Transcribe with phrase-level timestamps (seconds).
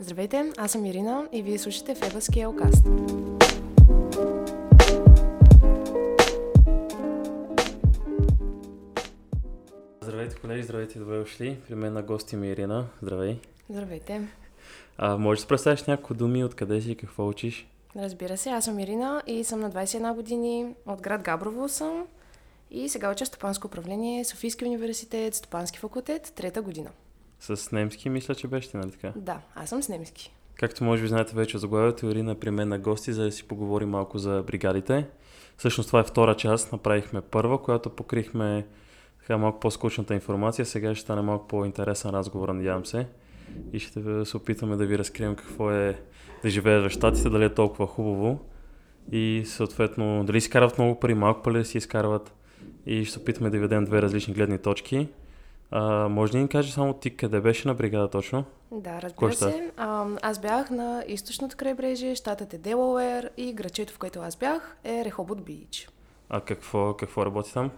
[0.00, 2.84] Здравейте, аз съм Ирина и вие слушате Фебаския окаст.
[10.02, 11.58] Здравейте, колеги, здравейте, добре дошли.
[11.68, 12.86] При мен на гости ми е Ирина.
[13.02, 13.38] Здравей.
[13.70, 14.28] Здравейте.
[14.98, 17.68] А, можеш да се представиш няколко думи, откъде си и какво учиш?
[17.96, 20.74] Разбира се, аз съм Ирина и съм на 21 години.
[20.86, 22.06] От град Габрово съм
[22.70, 26.90] и сега уча стопанско управление, Софийски университет, стопански факултет, трета година.
[27.40, 29.12] С немски мисля, че беше, нали така?
[29.16, 30.34] Да, аз съм с немски.
[30.54, 33.48] Както може би знаете вече от заглавието, Ирина при мен на гости, за да си
[33.48, 35.06] поговорим малко за бригадите.
[35.56, 38.66] Всъщност това е втора част, направихме първа, която покрихме
[39.18, 40.66] така малко по-скучната информация.
[40.66, 43.06] Сега ще стане малко по-интересен разговор, надявам се.
[43.72, 46.00] И ще се опитаме да ви разкрием какво е
[46.42, 48.40] да живееш в Штатите, дали е толкова хубаво.
[49.12, 52.34] И съответно, дали си карат много пари, малко пари да си изкарват.
[52.86, 55.08] И ще се опитаме да ви дадем две различни гледни точки.
[55.70, 58.44] А, може да ни кажеш само ти къде беше на бригада точно?
[58.72, 59.70] Да, разбира се.
[59.76, 64.76] А, аз бях на източното крайбрежие, щатът е Делауер и грачето, в което аз бях,
[64.84, 65.88] е Рехобот Бич.
[66.28, 67.70] А какво, какво работи там?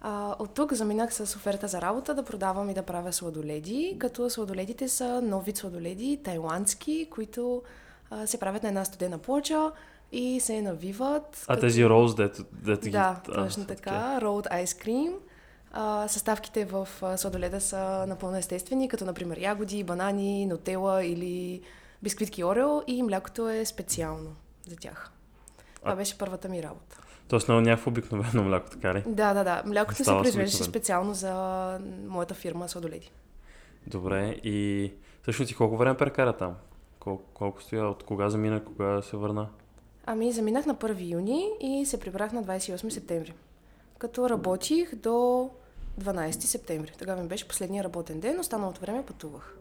[0.00, 4.30] А, от тук заминах с оферта за работа да продавам и да правя сладоледи, като
[4.30, 7.62] сладоледите са нов вид сладоледи, тайландски, които
[8.10, 9.72] а, се правят на една студена плоча
[10.12, 11.44] и се навиват.
[11.48, 11.66] А като...
[11.66, 13.32] тези роуз, дето, дето Да, ги...
[13.32, 14.18] точно а, така.
[14.22, 15.12] Rolled ice cream.
[15.78, 21.60] А, съставките в сладоледа са напълно естествени, като например ягоди, банани, нотела или
[22.02, 24.36] бисквитки Орео и млякото е специално
[24.68, 25.12] за тях.
[25.80, 25.96] Това а...
[25.96, 27.00] беше първата ми работа.
[27.28, 29.02] Тоест много някакво обикновено мляко, така ли?
[29.06, 29.62] Да, да, да.
[29.66, 31.32] Млякото се произвеждаше специално за
[32.06, 33.10] моята фирма Сладоледи.
[33.86, 36.54] Добре, и всъщност ти колко време прекара там?
[37.00, 37.88] Кол- колко стоя?
[37.88, 39.48] От кога замина, кога се върна?
[40.06, 43.34] Ами, заминах на 1 юни и се прибрах на 28 септември.
[43.98, 45.50] Като работих до
[46.00, 46.92] 12 септември.
[46.98, 49.56] Тогава ми беше последния работен ден, останалото време пътувах.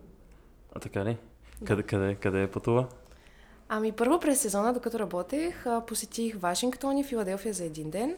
[0.76, 1.18] А така ли?
[1.66, 2.88] Къде, къде, къде е пътува?
[3.70, 8.16] Ами първо през сезона, докато работех, посетих Вашингтон и Филаделфия за един ден.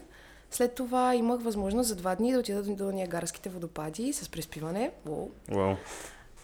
[0.51, 4.91] След това имах възможност за два дни да отида до Ниагарските водопади с преспиване.
[5.09, 5.29] Уоу.
[5.49, 5.77] Wow.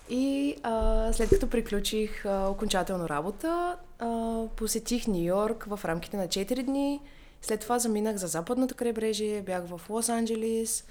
[0.09, 6.27] И а, след като приключих а, окончателно работа, а, посетих Нью Йорк в рамките на
[6.27, 7.01] 4 дни.
[7.41, 10.85] След това заминах за западното крайбрежие, бях в Лос-Анджелес,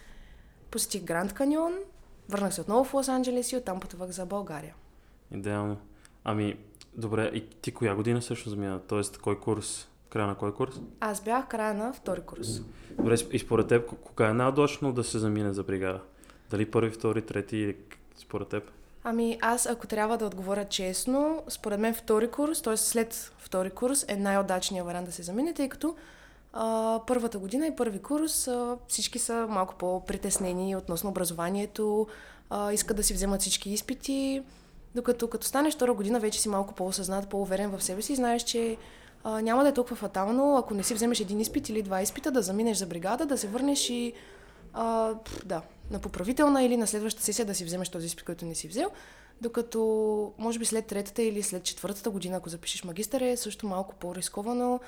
[0.73, 1.75] посетих Гранд Каньон,
[2.29, 4.75] върнах се отново в Лос-Анджелес и оттам пътувах за България.
[5.31, 5.77] Идеално.
[6.25, 6.57] Ами,
[6.97, 8.81] добре, и ти коя година също замина?
[8.89, 9.89] Тоест, кой курс?
[10.11, 10.81] Края на кой курс?
[11.01, 12.61] Аз бях края на втори курс.
[12.91, 16.01] Добре, и според теб, кога е най-удачно да се замине за бригада?
[16.51, 17.77] Дали първи, втори, трети или
[18.17, 18.71] според теб?
[19.05, 22.77] Ами аз, ако трябва да отговоря честно, според мен втори курс, т.е.
[22.77, 25.97] след втори курс е най-удачният вариант да се замине, тъй като
[26.53, 32.07] а, първата година и първи курс а, всички са малко по-притеснени относно образованието,
[32.51, 34.43] а, искат да си вземат всички изпити,
[34.95, 38.77] докато като станеш втора година вече си малко по-осъзнат, по-уверен в себе си знаеш, че
[39.25, 42.31] а, няма да е толкова фатално, ако не си вземеш един изпит или два изпита,
[42.31, 44.13] да заминеш за бригада, да се върнеш и
[44.73, 45.15] а,
[45.45, 48.69] да, на поправителна или на следващата сесия да си вземеш този изпит, който не си
[48.69, 48.91] взел.
[49.41, 53.95] Докато, може би след третата или след четвъртата година, ако запишеш магистър, е също малко
[53.95, 54.81] по-рисковано,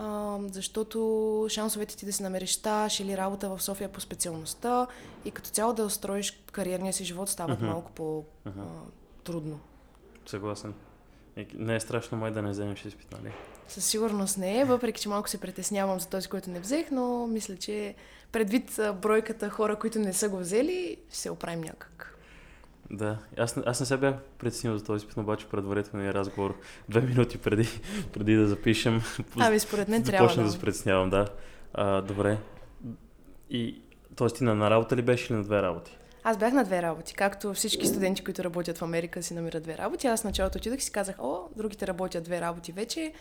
[0.00, 4.86] а, защото шансовете ти да си намериш стаж или работа в София по специалността
[5.24, 7.66] и като цяло да устроиш кариерния си живот стават uh-huh.
[7.66, 9.54] малко по-трудно.
[9.54, 10.30] Uh-huh.
[10.30, 10.74] Съгласен.
[11.54, 13.32] Не е страшно май да не вземеш изпит, нали?
[13.68, 17.26] Със сигурност не е, въпреки че малко се притеснявам за този, който не взех, но
[17.26, 17.94] мисля, че
[18.32, 22.18] предвид бройката хора, които не са го взели, ще се оправим някак.
[22.90, 27.38] Да, аз, аз не се бях притеснил за този изпит, обаче предварителния разговор две минути
[27.38, 27.68] преди,
[28.12, 29.02] преди да запишем.
[29.38, 30.42] Ами според мен трябва да.
[30.42, 31.26] да се притеснявам, да.
[31.74, 32.38] А, добре.
[33.50, 33.82] И,
[34.16, 34.28] т.е.
[34.28, 35.98] ти на, на работа ли беше или на две работи?
[36.24, 37.14] Аз бях на две работи.
[37.14, 40.06] Както всички студенти, които работят в Америка, си намират две работи.
[40.06, 43.12] Аз началото отидох и си казах, о, другите работят две работи вече,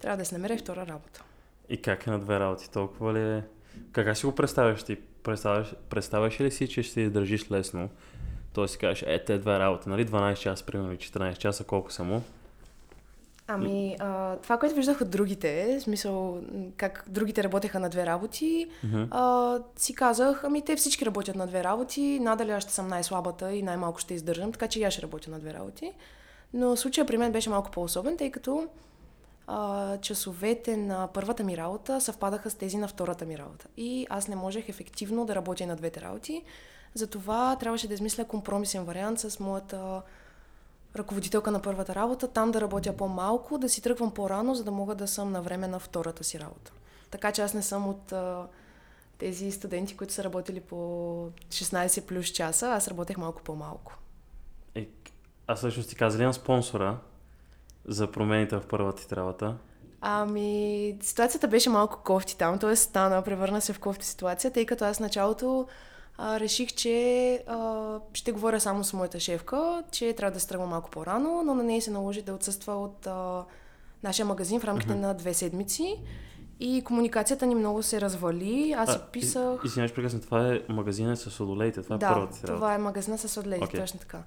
[0.00, 1.24] трябва да се намеря втора работа.
[1.68, 2.70] И как е на две работи?
[2.70, 3.42] Толкова ли е?
[3.92, 4.96] Как си го представяш ти?
[5.22, 7.88] Представяш, представяш ли си, че ще си държиш лесно?
[8.54, 10.06] Тоест си кажеш, е, те две работи, нали?
[10.06, 12.22] 12 часа, примерно 14 часа, колко само?
[13.46, 16.42] Ами, а, това, което виждах от другите, в смисъл
[16.76, 19.08] как другите работеха на две работи, uh-huh.
[19.10, 23.52] а, си казах, ами те всички работят на две работи, надали аз ще съм най-слабата
[23.52, 25.92] и най-малко ще издържам, така че и аз ще работя на две работи.
[26.54, 28.68] Но случая при мен беше малко по-особен, тъй като
[29.46, 33.66] а, часовете на първата ми работа съвпадаха с тези на втората ми работа.
[33.76, 36.42] И аз не можех ефективно да работя на двете работи.
[36.94, 40.02] Затова трябваше да измисля компромисен вариант с моята
[40.96, 44.94] ръководителка на първата работа, там да работя по-малко, да си тръгвам по-рано, за да мога
[44.94, 46.72] да съм на време на втората си работа.
[47.10, 48.46] Така че аз не съм от а,
[49.18, 50.76] тези студенти, които са работили по
[51.48, 53.98] 16 плюс часа, аз работех малко по-малко.
[54.74, 54.88] Е,
[55.46, 56.98] аз всъщност ти казали на спонсора,
[57.84, 59.56] за промените в първата ти работа?
[60.00, 62.76] Ами, ситуацията беше малко кофти там, т.е.
[62.76, 65.66] стана, превърна се в кофти ситуация, тъй като аз началото
[66.18, 70.66] а, реших, че а, ще говоря само с моята шефка, че трябва да се тръгва
[70.66, 73.44] малко по-рано, но на нея се наложи да отсъства от а,
[74.02, 75.00] нашия магазин в рамките mm-hmm.
[75.00, 76.00] на две седмици.
[76.60, 78.74] И комуникацията ни много се развали.
[78.78, 79.60] Аз си писах...
[79.64, 81.82] И, извиняваш прекъсна, това е магазина с сладолеите.
[81.82, 83.80] Това е да, първата това е магазина с сладолеите, okay.
[83.80, 84.22] точно така.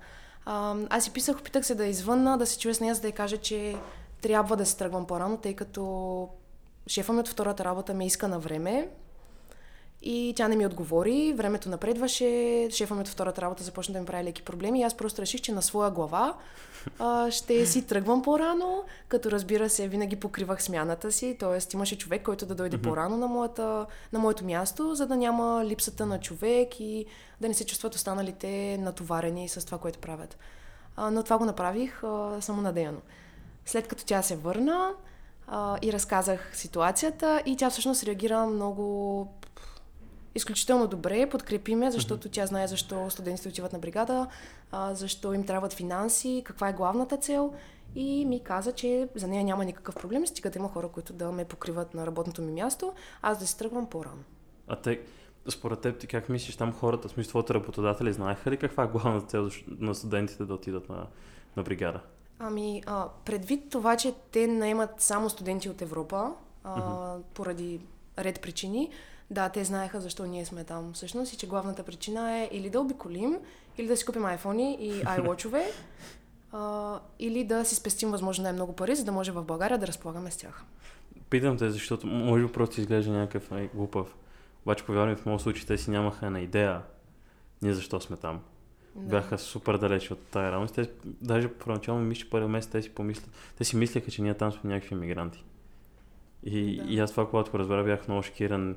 [0.46, 3.08] А, аз си писах, опитах се да извънна, да се чуя с нея, за да
[3.08, 3.76] я кажа, че
[4.22, 6.30] трябва да се тръгвам по-рано, тъй като
[6.88, 8.90] шефа ми от втората работа ме иска на време.
[10.02, 14.06] И тя не ми отговори, времето напредваше, шефа ми от втората работа започна да ми
[14.06, 16.34] прави леки проблеми и аз просто реших, че на своя глава
[17.00, 21.74] а, ще си тръгвам по-рано, като разбира се, винаги покривах смяната си, т.е.
[21.74, 22.84] имаше човек, който да дойде mm-hmm.
[22.84, 27.06] по-рано на, моята, на моето място, за да няма липсата на човек и
[27.42, 30.38] да не се чувстват останалите натоварени с това, което правят.
[30.96, 33.02] А, но това го направих а, самонадеяно.
[33.66, 34.92] След като тя се върна
[35.48, 39.28] а, и разказах ситуацията и тя всъщност реагира много
[40.38, 42.32] изключително добре, подкрепи ме, защото mm-hmm.
[42.32, 44.28] тя знае защо студентите отиват на бригада,
[44.72, 47.54] а, защо им трябват финанси, каква е главната цел
[47.96, 51.32] и ми каза, че за нея няма никакъв проблем, стига да има хора, които да
[51.32, 54.24] ме покриват на работното ми място, аз да се тръгвам по-рано.
[54.68, 55.02] А те,
[55.50, 58.88] според теб, ти как мислиш, там хората, в смисъл твоите работодатели, знаеха ли каква е
[58.88, 61.08] главната цел на студентите да отидат на,
[61.56, 62.00] на бригада?
[62.40, 66.32] Ами, а, предвид това, че те наемат само студенти от Европа,
[66.64, 67.22] а, mm-hmm.
[67.34, 67.82] поради
[68.20, 68.90] ред причини,
[69.32, 72.82] да, те знаеха защо ние сме там всъщност и че главната причина е или да
[72.82, 73.38] обиколим,
[73.78, 75.64] или да си купим iPhone и iWatch-ове,
[76.52, 80.32] а, или да си спестим възможно най-много пари, за да може в България да разполагаме
[80.32, 80.64] с тях.
[81.30, 84.16] Питам те, защото може би просто изглежда някакъв ай, глупав.
[84.66, 86.82] Обаче, повярвам, в моят случай те си нямаха на идея
[87.62, 88.40] ние защо сме там.
[88.96, 89.10] Да.
[89.10, 90.76] Бяха супер далече от тази реалност.
[90.76, 94.34] Те, даже първоначално мисля, че първи месец те си помислят, те си мислеха, че ние
[94.34, 95.44] там сме някакви мигранти.
[96.44, 96.92] И, да.
[96.92, 98.76] и аз това, когато го разбра, бях много шокиран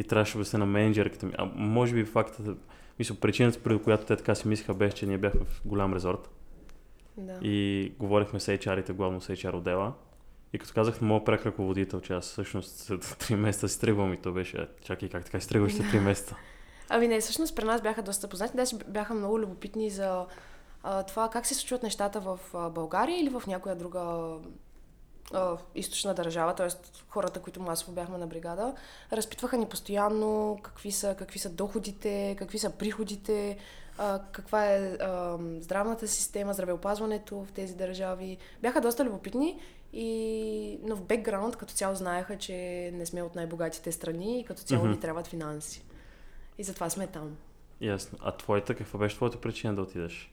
[0.00, 1.32] и трябваше да се на менеджерката ми.
[1.38, 2.58] А може би фактът,
[2.98, 6.30] мисля, причината, преди която те така си мислиха, беше, че ние бяхме в голям резорт.
[7.16, 7.38] Да.
[7.42, 9.92] И говорихме с HR-ите, главно с HR отдела.
[10.52, 14.14] И като казах на моят прек ръководител, че аз всъщност след 3 месеца си тръгвам
[14.14, 16.36] и то беше, чакай как така си тръгваш след 3 месеца.
[16.88, 20.26] Ами не, всъщност при нас бяха доста познати, да си бяха много любопитни за
[20.82, 24.34] а, това как се случват нещата в а, България или в някоя друга
[25.74, 26.68] източна държава, т.е.
[27.08, 28.74] хората, които масово бяхме на бригада,
[29.12, 33.58] разпитваха ни постоянно какви са, какви са доходите, какви са приходите,
[33.98, 38.38] а, каква е а, здравната система, здравеопазването в тези държави.
[38.62, 39.60] Бяха доста любопитни,
[39.92, 40.78] и...
[40.82, 42.54] но в бекграунд като цяло знаеха, че
[42.94, 44.90] не сме от най-богатите страни и като цяло mm-hmm.
[44.90, 45.84] ни трябват финанси.
[46.58, 47.36] И затова сме там.
[47.80, 48.18] Ясно.
[48.22, 50.32] А твоята, каква беше твоята причина да отидеш?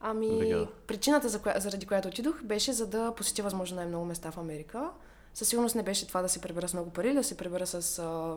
[0.00, 0.68] Ами, Бригада.
[0.86, 4.90] причината, за коя, заради която отидох, беше за да посетя възможно най-много места в Америка.
[5.34, 7.98] Със сигурност не беше това да се пребера с много пари, да се пребера с
[7.98, 8.36] а,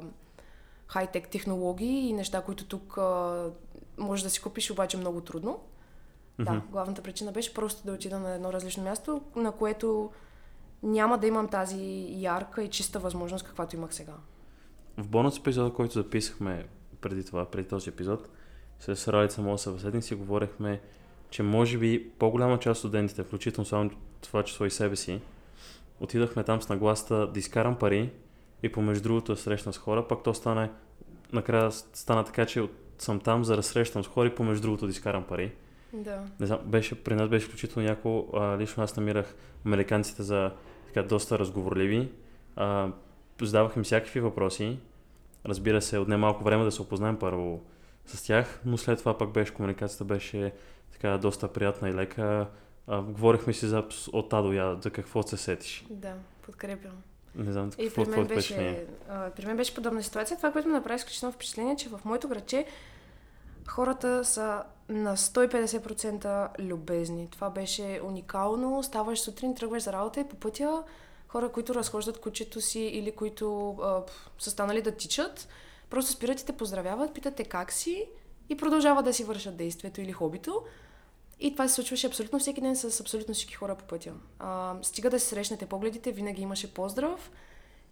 [0.87, 3.49] хай-тек технологии и неща, които тук а,
[3.97, 5.59] може да си купиш, обаче много трудно.
[6.39, 6.43] Mm-hmm.
[6.43, 10.11] Да, главната причина беше просто да отида на едно различно място, на което
[10.83, 14.13] няма да имам тази ярка и чиста възможност, каквато имах сега.
[14.97, 16.67] В бонус епизода, който записахме
[17.01, 18.29] преди това, преди този епизод,
[18.79, 20.81] с Ралица моя събеседник си говорихме
[21.33, 23.89] че може би по-голяма част от студентите, включително само
[24.21, 25.21] това число и себе си,
[25.99, 28.09] отидахме там с нагласта да изкарам пари
[28.63, 30.69] и помежду другото да срещна с хора, пак то стане,
[31.31, 34.91] накрая стана така, че съм там за да срещам с хора и помежду другото да
[34.91, 35.51] изкарам пари.
[35.93, 36.23] Да.
[36.39, 39.35] Не знам, беше, при нас беше включително а, лично аз намирах
[39.65, 40.51] американците за
[40.85, 42.09] така доста разговорливи.
[42.55, 42.89] А,
[43.41, 44.77] задавах им всякакви въпроси.
[45.45, 47.63] Разбира се, отне малко време да се опознаем първо
[48.05, 50.53] с тях, но след това пък беше комуникацията беше
[50.93, 52.47] така доста приятна и лека.
[52.87, 53.83] А, говорихме си за
[54.13, 55.85] от А до Я, за какво се сетиш.
[55.89, 57.03] Да, подкрепям.
[57.35, 60.37] Не знам, и какво при мен, беше, а, при мен беше подобна ситуация.
[60.37, 62.65] Това, което ме направи изключително впечатление, че в моето градче
[63.67, 67.27] хората са на 150% любезни.
[67.31, 68.83] Това беше уникално.
[68.83, 70.83] Ставаш сутрин, тръгваш за работа и по пътя
[71.27, 74.01] хора, които разхождат кучето си или които а,
[74.39, 75.47] са станали да тичат,
[75.89, 78.09] просто спират и те поздравяват, питат те как си
[78.49, 80.63] и продължават да си вършат действието или хобито.
[81.39, 84.13] И това се случваше абсолютно всеки ден с абсолютно всички хора по пътя.
[84.39, 87.31] А, стига да се срещнете погледите, винаги имаше поздрав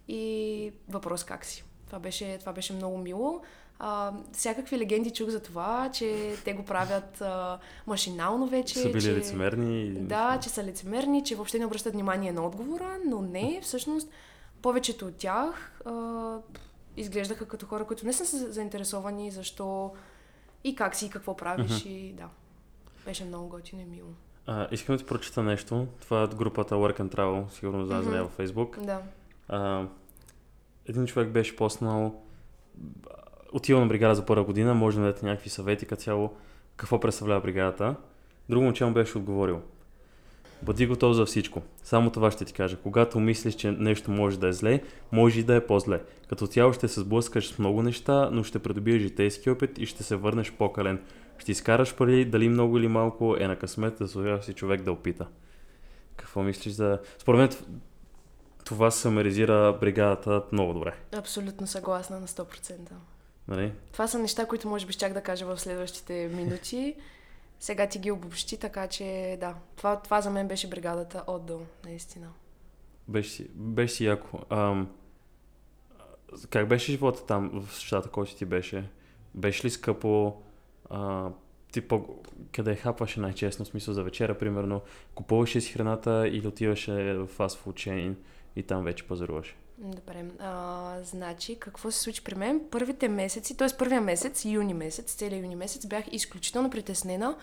[0.08, 1.64] и въпрос как си.
[1.86, 3.40] Това беше, това беше много мило.
[3.78, 8.78] А, всякакви легенди чух за това, че те го правят а, машинално вече.
[8.78, 9.90] Са били че, лицемерни.
[9.90, 14.08] Да, че са лицемерни, че въобще не обръщат внимание на отговора, но не, всъщност
[14.62, 16.38] повечето от тях а,
[16.96, 19.92] изглеждаха като хора, които не са заинтересовани защо
[20.64, 21.70] и как си, и какво правиш.
[21.70, 21.88] Uh-huh.
[21.88, 22.28] И да,
[23.04, 24.08] беше много готино и мило.
[24.46, 25.86] А, искам да ти прочита нещо.
[26.00, 28.84] Това е от групата Work and Travel, сигурно знаеш нея във Facebook.
[28.84, 29.00] Да.
[29.48, 29.86] А,
[30.86, 32.22] един човек беше поснал
[33.52, 36.30] отива на бригада за първа година, може да дадете някакви съвети като цяло
[36.76, 37.94] какво представлява бригадата.
[38.48, 39.60] Друго момче му беше отговорил.
[40.62, 41.62] Бъди готов за всичко.
[41.82, 42.76] Само това ще ти кажа.
[42.76, 44.82] Когато мислиш, че нещо може да е зле,
[45.12, 46.02] може и да е по-зле.
[46.28, 50.02] Като цяло ще се сблъскаш с много неща, но ще придобиеш житейски опит и ще
[50.02, 51.00] се върнеш по-кален.
[51.42, 55.26] Ще изкараш пари, дали много или малко е на късмет да си човек да опита.
[56.16, 57.00] Какво мислиш за...
[57.18, 57.50] Според мен
[58.64, 60.94] това самаризира бригадата много добре.
[61.16, 62.78] Абсолютно съгласна на 100%.
[63.48, 63.72] Нали?
[63.92, 66.94] Това са неща, които може би щях да кажа в следващите минути.
[67.60, 71.60] Сега ти ги обобщи, така че да, това, това за мен беше бригадата от до,
[71.84, 72.28] наистина.
[73.08, 74.38] Беше си, беше си яко.
[74.50, 74.88] Ам,
[76.50, 78.90] как беше живота там в щата, който ти беше?
[79.34, 80.42] Беше ли скъпо?
[80.90, 81.30] А,
[81.72, 82.04] ти по...
[82.52, 84.80] къде хапваше най-честно, в смисъл за вечера, примерно?
[85.14, 88.16] Купуваше си храната или отиваше в фастфуд чейн
[88.56, 89.56] и там вече пазаруваше?
[89.78, 90.24] Добре.
[90.38, 92.60] А, значи, какво се случи при мен?
[92.70, 93.68] Първите месеци, т.е.
[93.78, 97.36] първия месец, юни месец, целият юни месец, бях изключително притеснена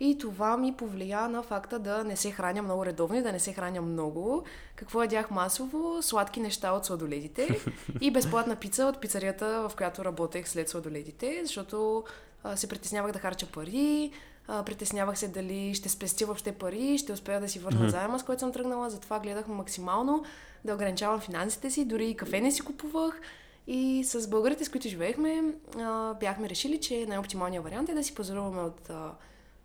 [0.00, 3.38] и това ми повлия на факта да не се храня много редовно и да не
[3.38, 4.44] се храня много.
[4.76, 6.02] Какво ядях масово?
[6.02, 7.60] Сладки неща от сладоледите
[8.00, 12.04] и безплатна пица от пицарията, в която работех след сладоледите, защото
[12.42, 14.10] а, се притеснявах да харча пари,
[14.48, 17.90] а, притеснявах се дали ще спестя въобще пари, ще успея да си върна mm-hmm.
[17.90, 20.24] заема, с който съм тръгнала, затова гледах максимално
[20.64, 23.20] да ограничавам финансите си, дори и кафе не си купувах.
[23.66, 28.14] И с българите, с които живеехме, а, бяхме решили, че най-оптималният вариант е да си
[28.14, 29.12] пазаруваме от а,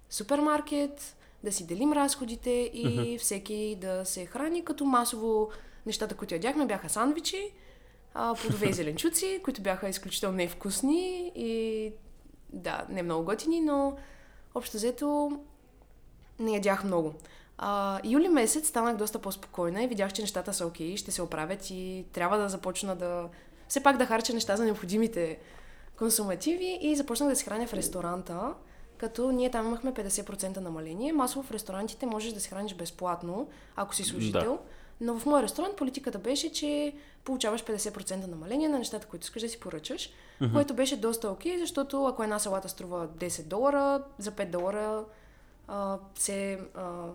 [0.10, 3.20] супермаркет, да си делим разходите и mm-hmm.
[3.20, 5.50] всеки да се храни, като масово
[5.86, 7.52] нещата, които ядяхме, бяха сандвичи,
[8.14, 11.92] а, плодове и зеленчуци, които бяха изключително невкусни и
[12.54, 13.98] да, не много готини, но
[14.56, 15.40] общо взето
[16.40, 17.14] не ядях много.
[17.58, 21.70] А, юли месец станах доста по-спокойна и видях, че нещата са окей, ще се оправят
[21.70, 23.30] и трябва да започна да...
[23.68, 25.40] Все пак да харча неща за необходимите
[25.98, 28.54] консумативи и започнах да се храня в ресторанта,
[28.98, 31.14] като ние там имахме 50% намаление.
[31.14, 34.52] Масово в ресторантите можеш да се храниш безплатно, ако си служител.
[34.52, 34.60] Да.
[35.02, 36.94] Но в моя ресторант политиката беше, че
[37.24, 40.10] получаваш 50% намаление на нещата, които искаш да си поръчаш,
[40.42, 40.54] mm-hmm.
[40.54, 45.04] което беше доста окей, защото ако една салата струва 10 долара, за 5 долара
[45.68, 47.08] а, се а,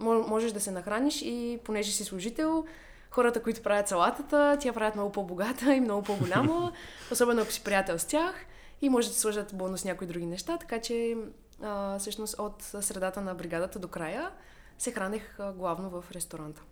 [0.00, 2.64] можеш да се нахраниш и понеже си служител,
[3.10, 6.72] хората, които правят салатата, тя правят много по-богата и много по-голяма,
[7.12, 8.34] особено ако си приятел с тях
[8.82, 11.16] и може да сложат бонус някои други неща, така че
[11.62, 14.30] а, всъщност от средата на бригадата до края
[14.78, 16.62] се хранех а, главно в ресторанта.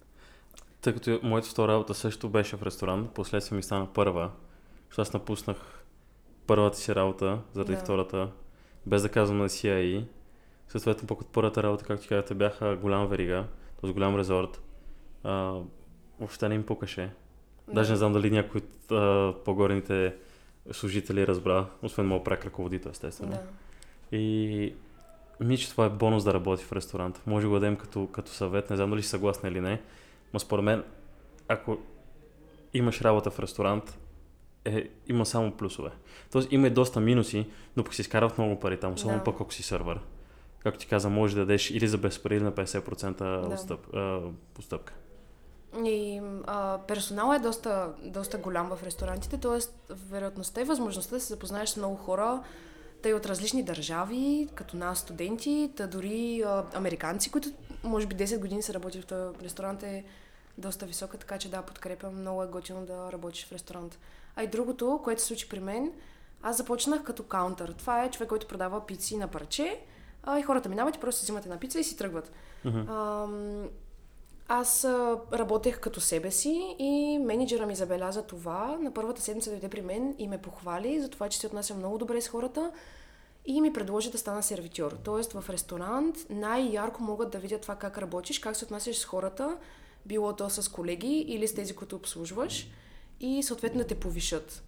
[0.80, 4.30] Тъй като моята втора работа също беше в ресторант, последствие ми стана първа,
[4.88, 5.84] защото аз напуснах
[6.46, 7.78] първата си работа заради да.
[7.78, 8.30] втората,
[8.86, 10.06] без да казвам на CIA
[10.68, 13.44] Съответно, пък от първата работа, както ти казвате, бяха голям верига,
[13.80, 13.92] т.е.
[13.92, 14.62] голям резорт.
[15.24, 15.60] А,
[16.20, 17.10] въобще не им пукаше.
[17.66, 17.74] Да.
[17.74, 20.14] Даже не знам дали някой от а, по-горните
[20.72, 23.32] служители разбра, освен моят прак ръководител, естествено.
[23.32, 24.16] Да.
[24.16, 24.74] И
[25.40, 27.22] ми, че това е бонус да работи в ресторант.
[27.26, 29.82] Може го да дадем като, като съвет, не знам дали си съгласна или не,
[30.32, 30.84] но според мен,
[31.48, 31.78] ако
[32.74, 33.98] имаш работа в ресторант,
[34.66, 35.90] е, има само плюсове.
[36.32, 37.46] Тоест има и доста минуси,
[37.76, 39.24] но пък си изкарват много пари там, особено да.
[39.24, 40.00] пък ако си сървър
[40.66, 43.54] както ти каза, може да дадеш или за без пари, или на 50% да.
[43.54, 44.20] отстъп, а,
[44.54, 44.92] постъпка.
[45.84, 49.58] И а, персонал е доста, доста голям в ресторантите, т.е.
[49.94, 52.42] вероятността и възможността да се запознаеш с много хора,
[53.02, 57.48] тъй от различни държави, като нас студенти, та дори а, американци, които
[57.84, 60.04] може би 10 години са работили в този ресторант е
[60.58, 63.98] доста висока, така че да, подкрепям, много е готино да работиш в ресторант.
[64.36, 65.92] А и другото, което се случи при мен,
[66.42, 67.74] аз започнах като каунтър.
[67.78, 69.80] Това е човек, който продава пици на парче
[70.22, 72.32] а, и хората минават и просто взимат една пица и си тръгват.
[72.66, 72.84] Uh-huh.
[72.88, 73.28] А,
[74.48, 78.78] аз а, работех като себе си и менеджера ми забеляза това.
[78.80, 81.98] На първата седмица дойде при мен и ме похвали за това, че се отнася много
[81.98, 82.72] добре с хората
[83.46, 84.92] и ми предложи да стана сервитьор.
[85.04, 89.56] Тоест в ресторант най-ярко могат да видят това как работиш, как се отнасяш с хората,
[90.06, 92.68] било то с колеги или с тези, които обслужваш
[93.20, 94.62] и съответно да те повишат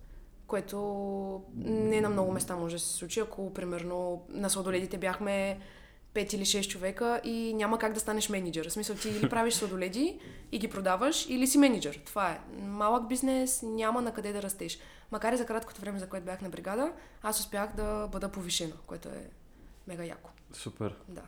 [0.48, 3.20] което не на много места може да се случи.
[3.20, 5.60] Ако, примерно, на сладоледите бяхме
[6.14, 8.68] 5 или 6 човека и няма как да станеш менеджер.
[8.68, 10.18] В смисъл, ти или правиш сладоледи
[10.52, 12.02] и ги продаваш, или си менеджер.
[12.06, 12.40] Това е.
[12.60, 14.78] Малък бизнес, няма на къде да растеш.
[15.12, 18.74] Макар и за краткото време, за което бях на бригада, аз успях да бъда повишена,
[18.86, 19.30] което е
[19.86, 20.30] мега яко.
[20.52, 20.94] Супер.
[21.08, 21.22] Да.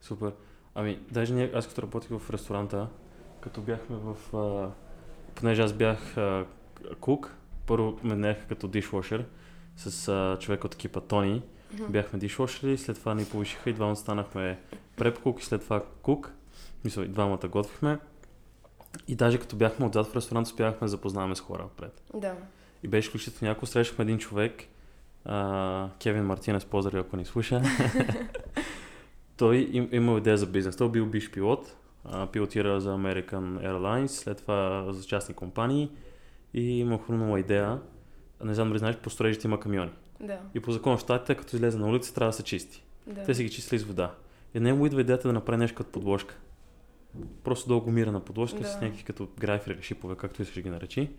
[0.00, 0.32] Супер.
[0.74, 2.88] Ами, даже ние, аз като работих в ресторанта,
[3.40, 4.36] като бяхме в...
[4.36, 4.83] А,
[5.34, 6.46] понеже аз бях а,
[7.00, 7.34] кук,
[7.66, 9.24] първо ме наеха като дишвошер
[9.76, 11.42] с а, човек от екипа Тони
[11.88, 14.58] Бяхме дишвошери, след това ни повишиха и двамата станахме
[14.96, 16.32] препкук и след това кук.
[16.84, 17.98] Мисля, и двамата готвихме.
[19.08, 22.02] И даже като бяхме отзад в ресторант, успяхме да запознаваме с хора отпред.
[22.14, 22.34] Да.
[22.82, 23.66] И беше изключително яко.
[23.66, 24.62] Срещахме един човек,
[25.24, 27.62] а, Кевин Мартинес, поздрави ако ни слуша.
[29.36, 30.76] Той им, имал идея за бизнес.
[30.76, 35.90] Той бил биш пилот, а, пилотира за American Airlines, след това за частни компании
[36.54, 37.80] и има хрумнала идея.
[38.44, 39.90] Не знам дали знаеш, по строежите има камиони.
[40.20, 40.38] Да.
[40.54, 42.84] И по закон в щатите, като излезе на улица, трябва да се чисти.
[43.06, 43.22] Да.
[43.22, 44.14] Те си ги чистили с вода.
[44.54, 46.36] И на него идва идеята да направи нещо като подложка.
[47.44, 48.68] Просто дълго мира на подложка Да.
[48.68, 51.10] с някакви като грайфери шипове, както искаш ги наречи.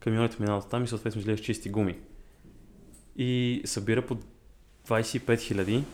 [0.00, 1.98] Камионите минават там и съответно излезе с чисти гуми.
[3.16, 4.16] И събира по
[4.88, 5.84] 25 хиляди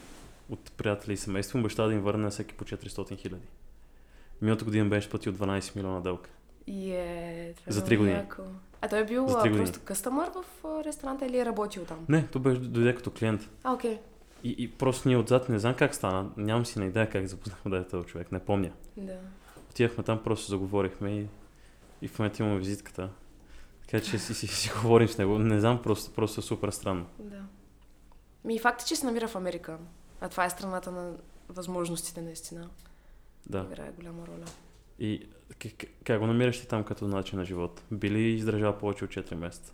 [0.51, 1.63] от приятели и семейство.
[1.63, 3.47] Баща да им върне всеки по 400 хиляди.
[4.43, 6.29] Миналата година беше платил 12 милиона дълг.
[6.67, 8.17] И е, това е За много три години.
[8.17, 8.43] яко.
[8.81, 10.45] А той е бил а, просто къстъмър в
[10.85, 12.07] ресторанта или е работил там?
[12.09, 13.49] Не, то беше дойде като клиент.
[13.65, 13.99] А, окей.
[14.45, 16.31] И, и просто ние отзад не знам как стана.
[16.37, 18.33] Нямам си на идея как запознахме да е този човек.
[18.33, 18.71] Не помня.
[18.97, 19.17] Да.
[19.71, 21.27] Отидахме там, просто заговорихме и,
[22.03, 23.11] и в момента имаме визитката.
[23.87, 25.39] Така че си, си, си говорим с него.
[25.39, 27.07] Не знам, просто, просто е супер странно.
[27.19, 27.43] Да.
[28.45, 29.79] Ми и факт е, че се намира в Америка.
[30.21, 31.13] А това е страната на
[31.49, 32.69] възможностите, наистина.
[33.47, 33.67] Да.
[33.73, 34.47] Играе голяма роля.
[34.99, 35.29] И
[35.59, 35.73] как,
[36.05, 37.83] как- го намираш ти там като начин на живот?
[37.93, 39.73] Били издържал повече от 4 месеца?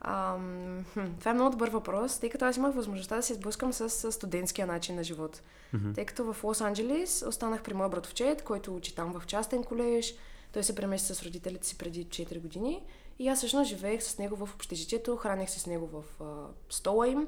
[0.00, 3.72] Ам, хм, това е много добър въпрос, тъй като аз имах възможността да се сблъскам
[3.72, 5.42] с, с студентския начин на живот.
[5.72, 5.92] Мгм.
[5.92, 10.14] Тъй като в Лос-Анджелес останах при моя братовчет, който учи там в частен колеж.
[10.52, 12.82] Той се премести с родителите си преди 4 години.
[13.18, 17.08] И аз всъщност живеех с него в общежитието, хранех се с него в а, стола
[17.08, 17.26] им.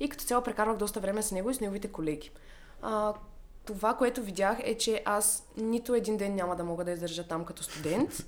[0.00, 2.30] И като цяло прекарвах доста време с него и с неговите колеги.
[2.82, 3.14] А,
[3.64, 7.44] това, което видях е, че аз нито един ден няма да мога да издържа там
[7.44, 8.26] като студент.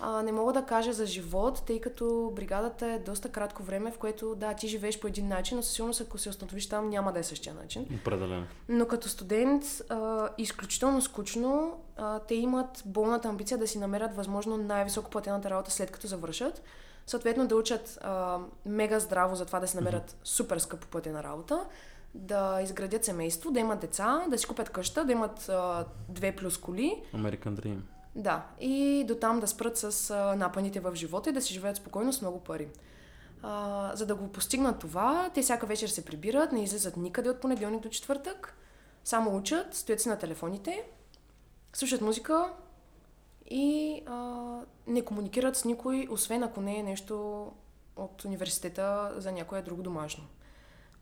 [0.00, 3.98] А, не мога да кажа за живот, тъй като бригадата е доста кратко време, в
[3.98, 7.12] което да, ти живееш по един начин, но със сигурност ако се установиш там, няма
[7.12, 7.86] да е същия начин.
[8.00, 8.46] Определено.
[8.68, 14.56] Но като студент, а, изключително скучно, а, те имат болната амбиция да си намерят възможно
[14.56, 16.62] най-високо платената работа след като завършат.
[17.06, 21.64] Съответно да учат а, мега здраво за това да си намерят супер скъпо платена работа,
[22.16, 26.58] да изградят семейство, да имат деца, да си купят къща, да имат а, две плюс
[26.58, 27.02] коли.
[27.14, 27.78] American Dream.
[28.14, 31.76] Да, и до там да спрат с а, напаните в живота и да си живеят
[31.76, 32.68] спокойно с много пари.
[33.42, 37.40] А, за да го постигнат това, те всяка вечер се прибират, не излизат никъде от
[37.40, 38.56] понеделник до четвъртък,
[39.04, 40.84] само учат, стоят си на телефоните,
[41.72, 42.52] слушат музика
[43.50, 44.44] и а,
[44.86, 47.46] не комуникират с никой, освен ако не е нещо
[47.96, 50.24] от университета за някое друго домашно.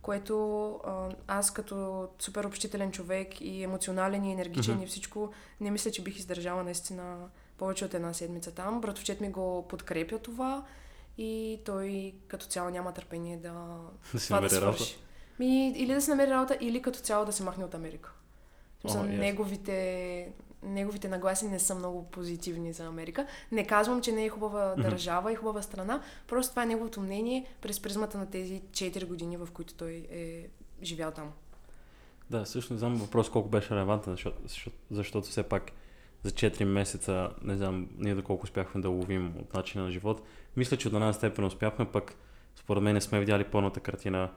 [0.05, 4.85] Което а, аз като супер общителен човек и емоционален и енергичен Мгм.
[4.85, 7.17] и всичко, не мисля, че бих издържала наистина
[7.59, 8.81] повече от една седмица там.
[8.81, 10.65] Братовчет ми го подкрепя това
[11.19, 13.53] и той като цяло няма търпение да,
[14.15, 14.99] Да това да свърши.
[15.39, 18.13] Ми, или да се намери работа, или като цяло да се махне от Америка.
[18.81, 19.19] Смисъл, О, ясно.
[19.19, 20.29] неговите,
[20.65, 23.27] неговите нагласи не са много позитивни за Америка.
[23.53, 27.47] Не казвам, че не е хубава държава и хубава страна, просто това е неговото мнение
[27.61, 30.47] през призмата на тези 4 години, в които той е
[30.83, 31.33] живял там.
[32.31, 35.73] Да, също не знам въпрос колко беше релевантен, защото, защото, защото все пак
[36.23, 40.23] за 4 месеца, не знам ние доколко успяхме да ловим от начина на живот.
[40.57, 42.17] Мисля, че до една степен успяхме, пък
[42.57, 44.31] според мен не сме видяли пълната картина,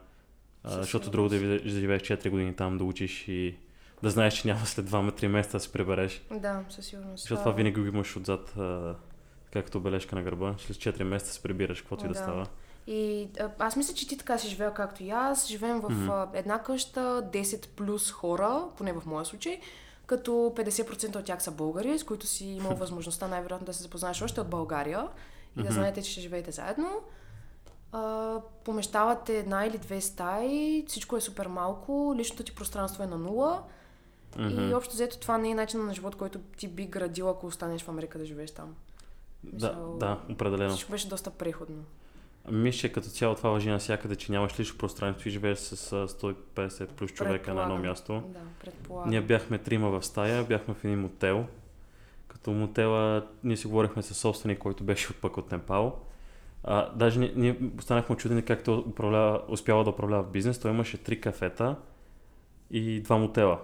[0.64, 3.56] а, защото друго да живееш 4 години там, да учиш и
[4.02, 6.22] да знаеш, че няма след 2-3 месеца да се прибереш.
[6.30, 7.22] Да, със сигурност.
[7.22, 8.94] Защото това винаги го имаш отзад, а,
[9.52, 10.54] както бележка на гърба.
[10.58, 12.46] След 4 месеца се прибираш, каквото и да става.
[12.86, 15.46] И а, аз мисля, че ти така си живея както и аз.
[15.46, 19.60] Живеем в а, една къща, 10 плюс хора, поне в моя случай,
[20.06, 24.22] като 50% от тях са българи, с които си имал възможността най-вероятно да се запознаеш
[24.22, 25.08] още от България
[25.56, 25.72] и да Мгм.
[25.72, 26.90] знаете, че ще живеете заедно.
[27.92, 28.34] А,
[28.64, 33.62] помещавате една или две стаи, всичко е супер малко, личното ти пространство е на нула
[34.38, 34.70] Мгм.
[34.70, 37.82] и общо взето това не е начин на живот, който ти би градил, ако останеш
[37.82, 38.74] в Америка да живееш там.
[39.44, 40.70] Да, Мисъл, да, определено.
[40.70, 41.84] Всичко беше доста преходно.
[42.50, 46.08] Мисля, че като цяло това въжи навсякъде, че нямаш лично пространство и живееш с а,
[46.08, 48.22] 150 плюс човека на едно място.
[48.26, 49.10] Да, предполагам.
[49.10, 51.46] Ние бяхме трима в стая, бяхме в един мотел.
[52.28, 56.00] Като мотела, ние си говорихме с собственик, който беше пък от Непал.
[56.64, 60.58] А, даже ние, ние останахме очудени как той управлява, успява да управлява бизнес.
[60.60, 61.76] Той имаше три кафета
[62.70, 63.60] и два мотела.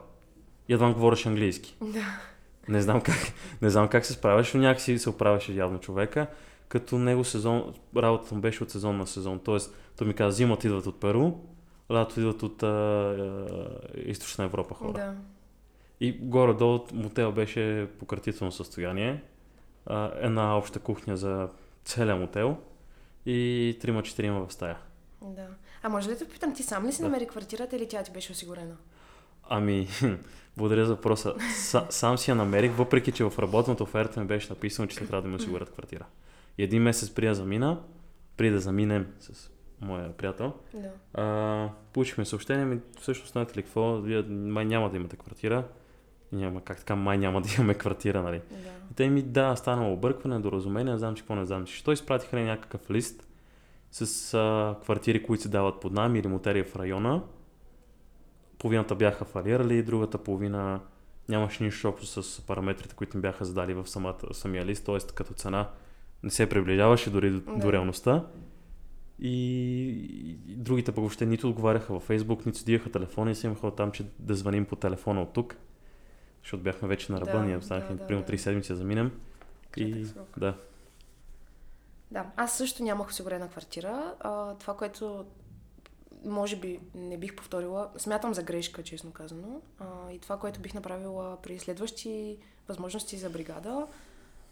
[0.68, 1.76] И едва говореше английски.
[1.82, 2.20] Да.
[2.68, 3.16] Не знам как,
[3.62, 6.26] не знам как се справяше, но някакси се оправяше явно човека.
[6.68, 9.40] Като него сезон, работата му беше от сезон на сезон.
[9.44, 11.32] Тоест, той ми каза, зимата идват от Перу,
[11.92, 13.46] лято идват от а, а,
[13.96, 14.92] източна Европа хора.
[14.92, 15.14] Да.
[16.00, 19.22] И горе-долу мотел беше пократително състояние.
[19.86, 21.48] А, една обща кухня за
[21.84, 22.56] целия мотел
[23.26, 24.76] и трима-четирима в стая.
[25.22, 25.46] Да.
[25.82, 27.08] А може ли да те попитам, ти сам ли си Да.
[27.08, 28.76] намери квартирата или тя ти беше осигурена?
[29.48, 29.88] Ами,
[30.56, 31.34] благодаря за въпроса.
[31.54, 35.06] Са, сам си я намерих, въпреки че в работната оферта ми беше написано, че се
[35.06, 36.04] трябва да ми осигурят квартира.
[36.58, 37.80] И един месец преди да замина,
[38.36, 40.90] преди да заминем с моя приятел, Да.
[41.22, 45.64] а, получихме съобщение, ми всъщност знаете ли какво, вие май няма да имате квартира.
[46.32, 48.42] Няма как така, май няма да имаме квартира, нали?
[48.50, 48.56] Да.
[48.90, 51.64] И те ми, да, станало объркване, доразумение, не знам, че какво не знам.
[51.66, 51.74] Че.
[51.74, 53.28] Що изпратиха някакъв лист
[53.90, 57.22] с а, квартири, които се дават под нами или мотели в района.
[58.64, 60.80] Половината бяха фалирали, другата половина
[61.28, 64.98] нямаше нищо общо с параметрите, които им бяха задали в самата, самия лист, т.е.
[65.14, 65.68] като цена
[66.22, 67.58] не се приближаваше дори до, Да.
[67.58, 68.26] до реалността.
[69.18, 69.32] И,
[70.48, 73.92] и другите пък въобще нито отговаряха във Фейсбук, нито седиха телефони и си имаха там,
[73.92, 75.56] че да звъним по телефона от тук.
[76.42, 78.32] Защото бяхме вече на ръба, Да, ние останахме да, примерно да.
[78.32, 79.12] 3 седмици да заминем.
[79.76, 80.38] И срок.
[80.38, 80.54] да,
[82.10, 84.14] Да, аз също нямах осигурена квартира.
[84.20, 85.24] А, това, което
[86.24, 89.60] може би не бих повторила, смятам за грешка, честно казано.
[89.78, 93.86] А, и това, което бих направила при следващи възможности за бригада,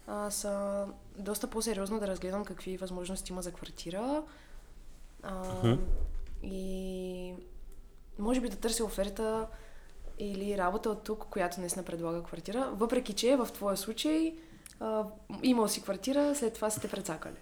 [0.07, 0.85] а, са
[1.17, 4.23] доста по-сериозно да разгледам какви възможности има за квартира.
[5.23, 5.77] А.
[6.43, 7.33] И
[8.19, 9.47] може би да търся оферта
[10.19, 14.35] или работа от тук, която наистина предлага квартира, въпреки че в твоя случай
[14.79, 15.05] а,
[15.43, 17.37] имал си квартира, след това сте прецакали.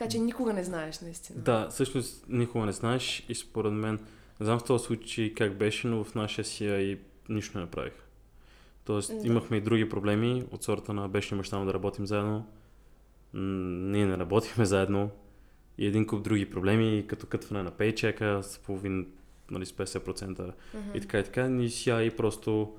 [0.00, 1.40] Така че никога не знаеш, наистина.
[1.40, 3.94] да, всъщност никога не знаеш и според мен,
[4.40, 7.92] не знам в този случай как беше, но в нашия си и нищо не направих.
[8.84, 9.26] Тоест Да.
[9.26, 12.46] имахме и други проблеми от сорта на беше мечтано да работим заедно.
[13.34, 13.40] М,
[13.90, 15.10] ние не работихме заедно.
[15.78, 19.06] И един куп други проблеми, като кътване на пейчека с половин,
[19.50, 20.52] нали, с 50%.
[20.74, 20.90] Мгм.
[20.94, 22.76] И така и така, ни ся и просто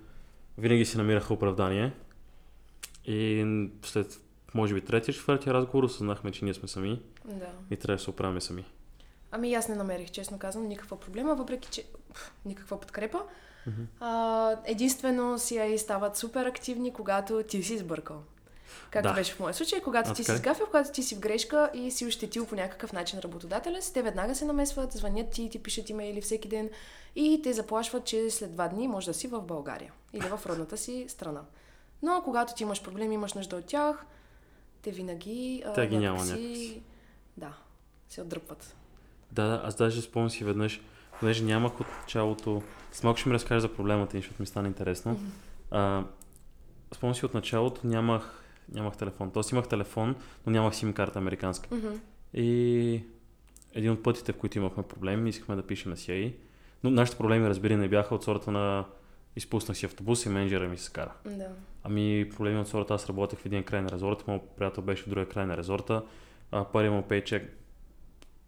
[0.58, 1.94] винаги си намираха оправдание.
[3.06, 3.46] И
[3.84, 4.22] след,
[4.54, 7.48] може би, третия, четвъртия разговор осъзнахме, че ние сме сами Да.
[7.72, 8.66] и трябва да се оправяме сами.
[9.32, 11.84] Ами аз не намерих, честно казвам, никаква проблема, въпреки че
[12.14, 13.22] пф, никаква подкрепа.
[13.68, 13.82] Мгм.
[14.00, 18.24] А, единствено CIA стават супер активни, когато ти си сбъркал.
[18.92, 19.16] Както Да.
[19.16, 21.70] беше в моя случай, когато А, ти така си сгафил, когато ти си в грешка
[21.74, 25.64] и си ощетил по някакъв начин работодателя си, те веднага се намесват, звънят ти, ти
[25.64, 26.70] пишат имейли всеки ден
[27.16, 30.78] и те заплашват, че след два дни може да си в България или в родната
[30.78, 31.42] си страна.
[32.02, 34.06] Но когато ти имаш проблем, имаш нужда от тях,
[34.82, 36.82] те винаги Те ги няма някакси- някакси.
[37.38, 37.54] Да,
[38.10, 38.76] се отдръпват.
[39.32, 40.82] Да, аз даже спомням си веднъж,
[41.20, 42.62] понеже нямах от началото...
[42.92, 45.20] С малко ще ми разкажа за проблемата, защото ми стана интересно.
[45.72, 46.04] А,
[46.94, 49.32] спомням си от началото нямах, нямах телефон.
[49.32, 50.16] Тоест имах телефон,
[50.46, 51.76] но нямах сим карта американска.
[51.76, 51.88] Мгм.
[52.34, 53.04] И
[53.74, 56.34] един от пътите, в които имахме проблеми, искахме да пишем на CIA.
[56.84, 58.86] Но нашите проблеми, разбира, не бяха от сорта на
[59.36, 61.14] изпуснах си автобус и менеджера ми се кара.
[61.26, 61.50] Да.
[61.84, 65.10] Ами проблеми от сорта, аз работех в един край на резорта, моят приятел беше в
[65.10, 66.04] другия край на резорта,
[66.52, 67.58] а първият му пейчек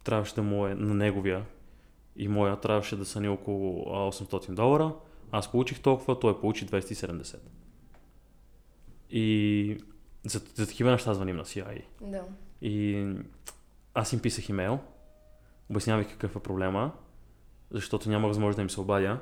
[0.04, 1.44] трябваше да му е на неговия
[2.16, 4.94] и моя трябваше да са ни около а, 800 долара.
[5.32, 7.36] Аз получих толкова, той получи 270.
[9.10, 9.78] И
[10.24, 11.82] за, за такива неща звъним на CIA.
[12.00, 12.22] Да.
[12.62, 13.06] И
[13.94, 14.78] аз им писах имейл,
[15.70, 16.92] обяснявах какъв е проблема,
[17.70, 19.18] защото няма възможност да им се обадя.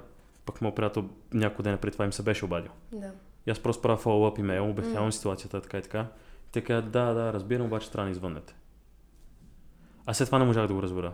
[0.46, 2.70] Пък моят приятел някой ден преди това им се беше обадил.
[2.92, 3.10] Да.
[3.46, 5.12] И аз просто правя follow-up имейл, обяснявам М.
[5.12, 6.06] ситуацията, така и така.
[6.52, 8.54] Те казват, да, да, разбирам, обаче трябва да ни извъннете.
[10.06, 11.12] А след това не можах да го разбера.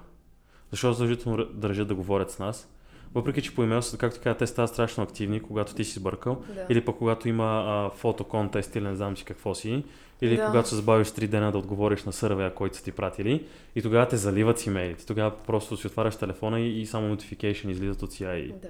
[0.70, 2.68] Защото задължително държат да говорят с нас.
[3.14, 6.42] Въпреки, че по имейл, както каза, те стават страшно активни, когато ти си сбъркал.
[6.54, 6.66] Да.
[6.68, 9.84] Или пък когато има а, фотоконтест или не знам си какво си.
[10.20, 10.46] Или Да.
[10.46, 13.46] когато се забавиш 3 дена да отговориш на сървея, който са ти пратили.
[13.74, 15.06] И тогава те заливат с имейлите.
[15.06, 18.60] Тогава просто си отваряш телефона и, и само notification излизат от CIA.
[18.60, 18.68] Да.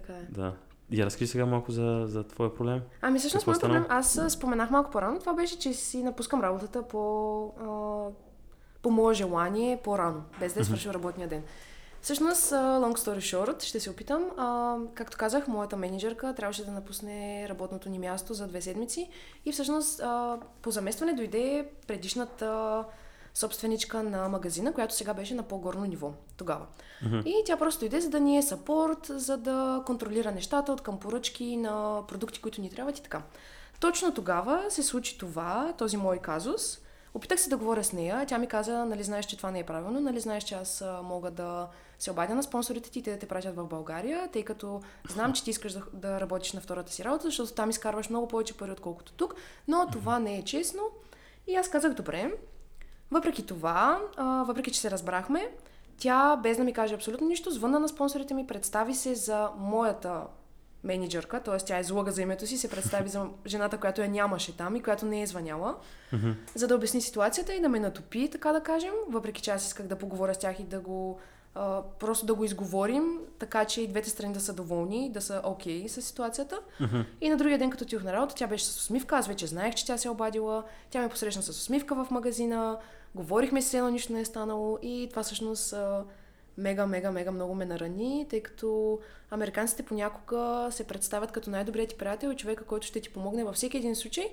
[0.00, 0.22] Така е.
[0.30, 0.52] Да.
[0.90, 2.80] И разкри сега малко за, за твоя проблем.
[3.02, 6.40] Ами всъщност Какво моят проблем, аз а, споменах малко по-рано, това беше, че си напускам
[6.40, 8.10] работата по, а,
[8.82, 11.42] по мое желание по-рано, без да е свършил работния ден.
[12.00, 14.24] Всъщност, long story short, ще се опитам.
[14.36, 19.10] А, както казах, моята менеджерка трябваше да напусне работното ни място за две седмици
[19.44, 22.84] и всъщност а, по заместване дойде предишната
[23.36, 26.66] собственичка на магазина, която сега беше на по-горно ниво тогава.
[27.02, 27.18] Мгм.
[27.24, 30.98] И тя просто иде, за да ни е сапорт, за да контролира нещата от към
[31.00, 33.22] поръчки на продукти, които ни трябват и така.
[33.80, 36.78] Точно тогава се случи това, този мой казус.
[37.14, 38.24] Опитах се да говоря с нея.
[38.26, 41.30] Тя ми каза, нали знаеш, че това не е правилно, нали знаеш, че аз мога
[41.30, 41.68] да
[41.98, 45.44] се обадя на спонсорите ти, те да те пратят в България, тъй като знам, че
[45.44, 48.70] ти искаш да, да работиш на втората си работа, защото там изкарваш много повече пари,
[48.70, 49.34] отколкото тук,
[49.68, 50.82] но това не е честно.
[51.46, 52.32] И аз казах, добре.
[53.10, 55.50] Въпреки това, а, въпреки че се разбрахме,
[55.98, 60.22] тя, без да ми каже абсолютно нищо, звънна на спонсорите ми, представи се за моята
[60.84, 61.56] менеджерка, т.е.
[61.56, 65.06] тя излага за името си, се представи за жената, която я нямаше там и която
[65.06, 65.76] не е звъняла,
[66.54, 69.86] за да обясни ситуацията и да ме натопи, така да кажем, въпреки че аз исках
[69.86, 71.18] да поговоря с тях и да го
[71.56, 75.40] а, просто да го изговорим, така че и двете страни да са доволни, да са
[75.44, 76.60] окей okay с ситуацията.
[76.80, 77.00] Мгм.
[77.20, 79.16] И на другия ден, като отидох на работа, тя беше с усмивка.
[79.16, 80.64] Аз вече знаех, че тя се е обадила.
[80.90, 82.78] Тя ме посрещна с усмивка в магазина.
[83.14, 84.78] Говорихме си, едно нищо не е станало.
[84.82, 86.04] И това всъщност а,
[86.58, 88.98] мега, мега, мега много ме нарани, тъй като
[89.30, 93.54] американците понякога се представят като най-добрият ти приятел и човека, който ще ти помогне във
[93.54, 94.32] всеки един случай.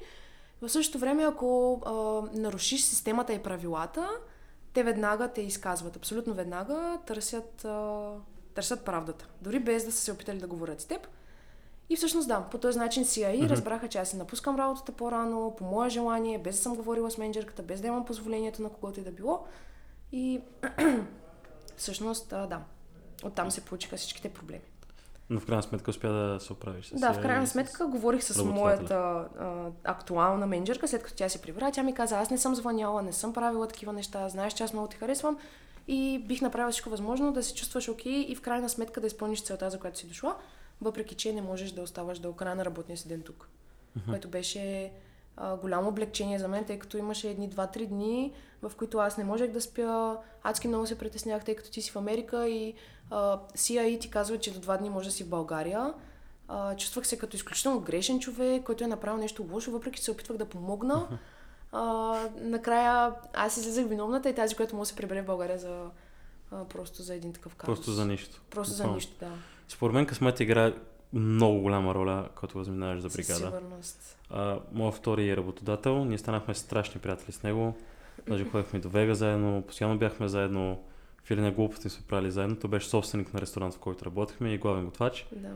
[0.62, 1.92] В същото време, ако а,
[2.40, 4.10] нарушиш системата и правилата,
[4.74, 5.96] те веднага те изказват.
[5.96, 8.12] Абсолютно веднага търсят, а,
[8.54, 9.28] търсят правдата.
[9.42, 11.08] Дори без да са се опитали да говорят с теб.
[11.90, 13.48] И всъщност да, по този начин CIA Мгм.
[13.48, 17.18] разбраха, че аз си напускам работата по-рано, по мое желание, без да съм говорила с
[17.18, 19.46] менеджерката, без да имам позволението на когото и да било.
[20.12, 20.42] И
[21.78, 22.62] всъщност, а, да,
[23.24, 24.73] оттам се получиха всичките проблеми.
[25.30, 26.86] Но в крайна сметка успя да се оправиш.
[26.86, 31.30] с Да, в крайна с- сметка говорих с моята а, актуална менеджерка, след като тя
[31.30, 31.72] се прибра.
[31.72, 34.74] Тя ми каза, аз не съм звъняла, не съм правила такива неща, знаеш, че аз
[34.74, 35.38] много те харесвам
[35.88, 39.44] и бих направила всичко възможно да се чувстваш окей и в крайна сметка да изпълниш
[39.44, 40.36] целта, за която си дошла,
[40.82, 43.50] въпреки че не можеш да оставаш до края на работния си ден тук.
[44.10, 44.92] Което беше
[45.38, 48.32] а, голямо облегчение за мен, тъй като имаше едни 2-3 дни,
[48.62, 51.92] в които аз не можех да спя, адски много се притеснях, тъй като ти си
[51.92, 52.74] в Америка и
[53.10, 55.94] а, CIA ти казва, че до 2 дни може да си в България.
[56.48, 60.12] А, чувствах се като изключително грешен човек, който е направил нещо лошо, въпреки че се
[60.12, 61.08] опитвах да помогна.
[61.76, 65.86] А, накрая аз излизах виновната и тази, която може да се прибере в България за,
[66.52, 67.76] а, просто за един такъв казус.
[67.76, 68.42] Просто за нищо.
[68.50, 69.32] Просто за нищо, да.
[69.68, 70.74] Според мен късмет играе
[71.14, 73.58] много голяма роля, като възминаваш за Със бригада.
[73.58, 74.18] сигурност.
[74.30, 77.76] А, моят втори работодател, ние станахме страшни приятели с него.
[78.28, 80.84] Даже ходихме до Вега заедно, постоянно бяхме заедно.
[81.24, 82.56] Фили на глупости сме правили заедно.
[82.56, 85.28] Той беше собственик на ресторант, в който работехме и главен готвач.
[85.32, 85.50] Да.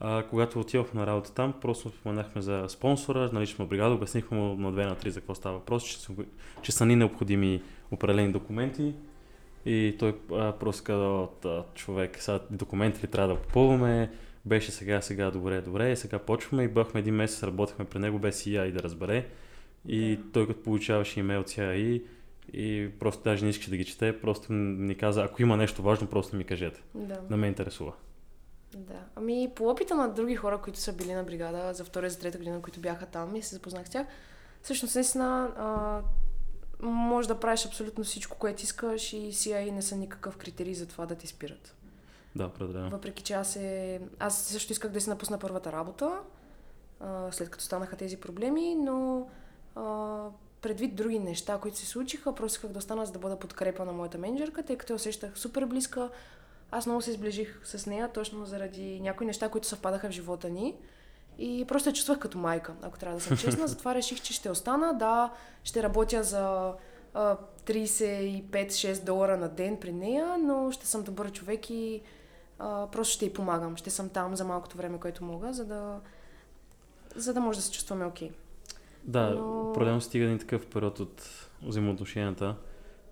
[0.00, 4.38] А, когато отидохме на работа там, просто споменахме за спонсора, нали, че сме бригада, обяснихме
[4.38, 6.12] му на две на три за какво става въпрос, че, са,
[6.62, 8.94] че са ни необходими определени документи.
[9.66, 14.10] И той а, просто каза, «Та, човек, сега документи ли трябва да попълваме,
[14.44, 18.18] беше сега, сега, добре, добре, и сега почваме и бяхме един месец, работехме при него
[18.18, 19.26] без и да разбере.
[19.88, 22.02] И той като получаваше имейл от CIA
[22.52, 26.06] и просто даже не искаше да ги чете, просто ни каза, ако има нещо важно,
[26.06, 26.82] просто ми кажете.
[26.94, 27.20] Да.
[27.30, 27.92] Не ме интересува.
[28.76, 29.04] Да.
[29.16, 32.18] Ами по опита на други хора, които са били на бригада за втора и за
[32.18, 34.06] трета година, които бяха там и се запознах с тях,
[34.62, 36.02] всъщност наистина а,
[36.86, 41.06] може да правиш абсолютно всичко, което искаш и CIA не са никакъв критерий за това
[41.06, 41.74] да ти спират.
[42.36, 42.90] Да, определено.
[42.90, 44.00] Въпреки че аз, е...
[44.18, 46.20] аз също исках да си напусна първата работа,
[47.00, 49.28] а, след като станаха тези проблеми, но
[49.74, 50.26] а,
[50.62, 53.92] предвид други неща, които се случиха, просто исках да остана за да бъда подкрепа на
[53.92, 56.10] моята менеджерка, тъй като я усещах супер близка.
[56.70, 60.74] Аз много се сближих с нея, точно заради някои неща, които съвпадаха в живота ни.
[61.38, 63.68] И просто я чувствах като майка, ако трябва да съм честна.
[63.68, 64.94] Затова реших, че ще остана.
[64.94, 65.32] Да,
[65.64, 66.72] ще работя за
[67.14, 72.02] а, 35-6 долара на ден при нея, но ще съм добър човек и
[72.58, 73.76] а, просто ще й помагам.
[73.76, 76.00] Ще съм там за малкото време, което мога, за да,
[77.16, 78.30] за да може да се чувстваме окей.
[79.04, 82.56] Да, Но- определено стига един такъв период от взаимоотношенията.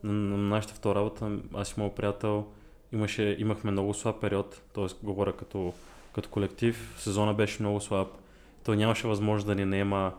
[0.03, 2.47] На, на нашата втора работа, аз и моят приятел,
[2.93, 4.87] имаше, имахме много слаб период, т.е.
[5.03, 5.73] говоря като,
[6.15, 8.09] като колектив, сезона беше много слаб.
[8.65, 10.15] Той нямаше възможност да ни наема,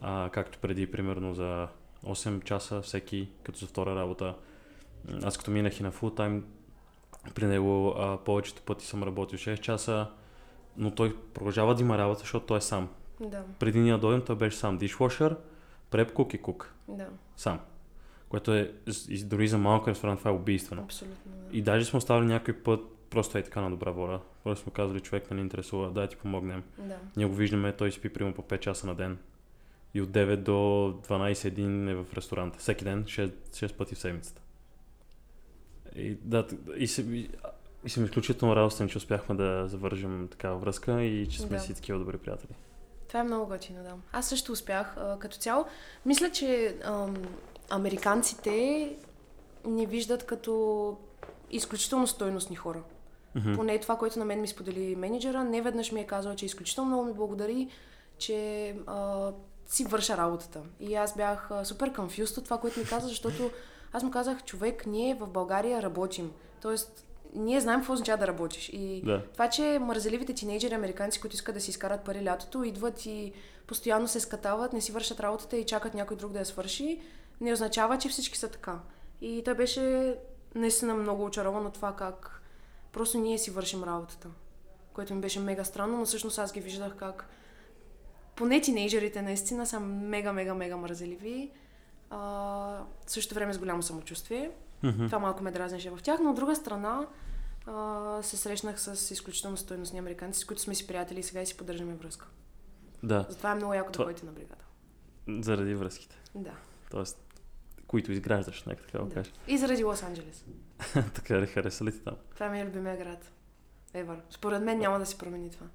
[0.00, 1.68] а, както преди, примерно за
[2.06, 4.34] 8 часа всеки, като за втора работа.
[5.22, 6.44] Аз като минах и на фул тайм,
[7.34, 10.06] при него а, повечето пъти съм работил 6 часа,
[10.76, 12.88] но той продължава да има работа, защото той е сам
[13.20, 15.36] Да, преди ние да дойдем, той беше сам дишвошър,
[15.90, 16.74] преп кук и кук.
[16.88, 17.60] да, Сам.
[18.28, 18.72] Което е,
[19.24, 20.82] дори за малък ресторант, това е убийствено.
[20.82, 21.32] абсолютно.
[21.50, 21.56] Да.
[21.56, 24.20] И даже сме оставили някой път, просто е така на добра воля.
[24.44, 26.62] Просто сме казали, човек не ни интересува, дай ти помогнем.
[26.78, 26.98] да.
[27.16, 29.18] Ние го виждаме, той спи примерно по 5 часа на ден.
[29.94, 30.52] И от 9 до
[31.08, 32.58] 12 е в ресторанта.
[32.58, 34.42] Всеки ден, 6, 6 пъти в седмицата.
[35.96, 36.46] И, да,
[36.76, 37.30] и, се, и,
[37.84, 41.60] и съм изключително радостен, че успяхме да завържем такава връзка и че сме Да.
[41.62, 42.52] си такива добри приятели.
[43.14, 43.94] Това е много готино, да.
[44.12, 44.94] Аз също успях.
[44.96, 45.64] А, като цяло,
[46.06, 47.14] мисля, че ам,
[47.70, 48.96] американците
[49.64, 50.96] ни виждат като
[51.50, 52.82] изключително стойностни хора.
[53.34, 53.54] Мгм.
[53.54, 56.90] Поне това, което на мен ми сподели менеджера, не веднъж ми е казал, че изключително
[56.90, 57.68] много ми благодари,
[58.18, 59.30] че а,
[59.66, 60.60] си върша работата.
[60.80, 63.50] И аз бях а, супер конфюст от това, което ми каза, защото
[63.92, 66.32] аз му казах, човек, ние в България работим.
[66.62, 68.70] Тоест, ние знаем какво означава да работиш.
[68.72, 69.22] И Да.
[69.32, 73.32] това, че мързеливите тинейджери американци, които искат да си изкарат пари лятото, идват и
[73.66, 77.00] постоянно се скатават, не си вършат работата и чакат някой друг да я свърши,
[77.40, 78.78] не означава, че всички са така.
[79.20, 80.14] И той беше
[80.54, 82.42] наистина много очарован от това как
[82.92, 84.28] просто ние си вършим работата.
[84.92, 87.28] Което ми беше мега странно, но всъщност аз ги виждах как
[88.36, 91.50] поне тинейджерите наистина са мега, мега, мега мързеливи.
[92.10, 92.18] А,
[93.06, 94.50] в същото време с голямо самочувствие.
[94.84, 95.06] Мгм.
[95.06, 97.06] Това малко ме дразнеше в тях, но от друга страна
[97.66, 101.46] а, се срещнах с изключително стойностни американци, с които сме си приятели и сега и
[101.46, 102.26] си поддържаме връзка.
[103.02, 104.64] Да, Затова е много яко да ходите на бригада.
[105.28, 106.16] заради връзките.
[106.34, 106.52] Да.
[106.90, 107.34] Тоест,
[107.86, 109.14] които изграждаш, нека така да.
[109.14, 109.32] кажеш.
[109.48, 110.44] И заради Лос Анджелес.
[111.14, 112.14] така ли хареса ли ти там?
[112.34, 113.32] Това ми е любимия град.
[113.94, 114.20] Евър.
[114.30, 115.66] Според мен няма да се промени това.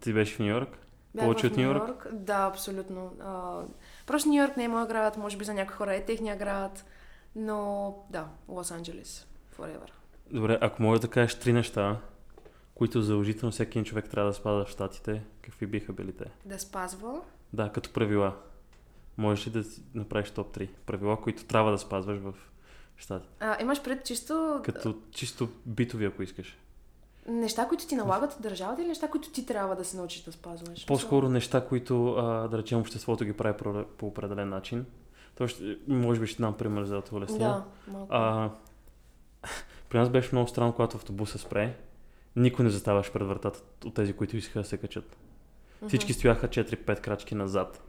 [0.00, 0.78] Ти беше в Нью Йорк?
[1.18, 1.82] Повече от Ню Йорк?
[1.82, 2.08] Нью-Йорк.
[2.12, 3.12] Да, абсолютно.
[3.20, 3.62] А,
[4.06, 6.84] просто Нью Йорк не е моят град, може би за някои хора е техния град,
[7.36, 9.26] но да, Лос Анджелес.
[9.58, 9.90] Forever.
[10.30, 12.00] Добре, ако можеш да кажеш три неща,
[12.74, 16.24] които задължително всеки един човек трябва да спазва в Штатите, какви биха били те?
[16.44, 17.20] Да спазва.
[17.52, 18.36] Да, като правила.
[19.16, 22.34] Можеш ли да направиш топ 3 правила, които трябва да спазваш в
[22.96, 23.34] Штатите?
[23.40, 26.58] А, имаш пред чисто Като чисто битови, ако искаш.
[27.28, 30.32] неща, които ти налагат от държавата или неща, които ти трябва да се научиш да
[30.32, 30.86] спазваш?
[30.86, 34.86] По-скоро неща, които, а, да речем, обществото ги прави по, по определен начин.
[35.34, 37.38] Тоест, може би ще дам пример за да те улесня.
[37.38, 38.08] Да, малко.
[38.14, 38.50] А,
[39.88, 41.76] при нас беше много странно, когато автобуса спре.
[42.36, 45.16] Никой не заставаш пред вратата от тези, които искаха да се качат.
[45.80, 45.88] Мгм.
[45.88, 47.82] Всички стояха 4-5 крачки назад.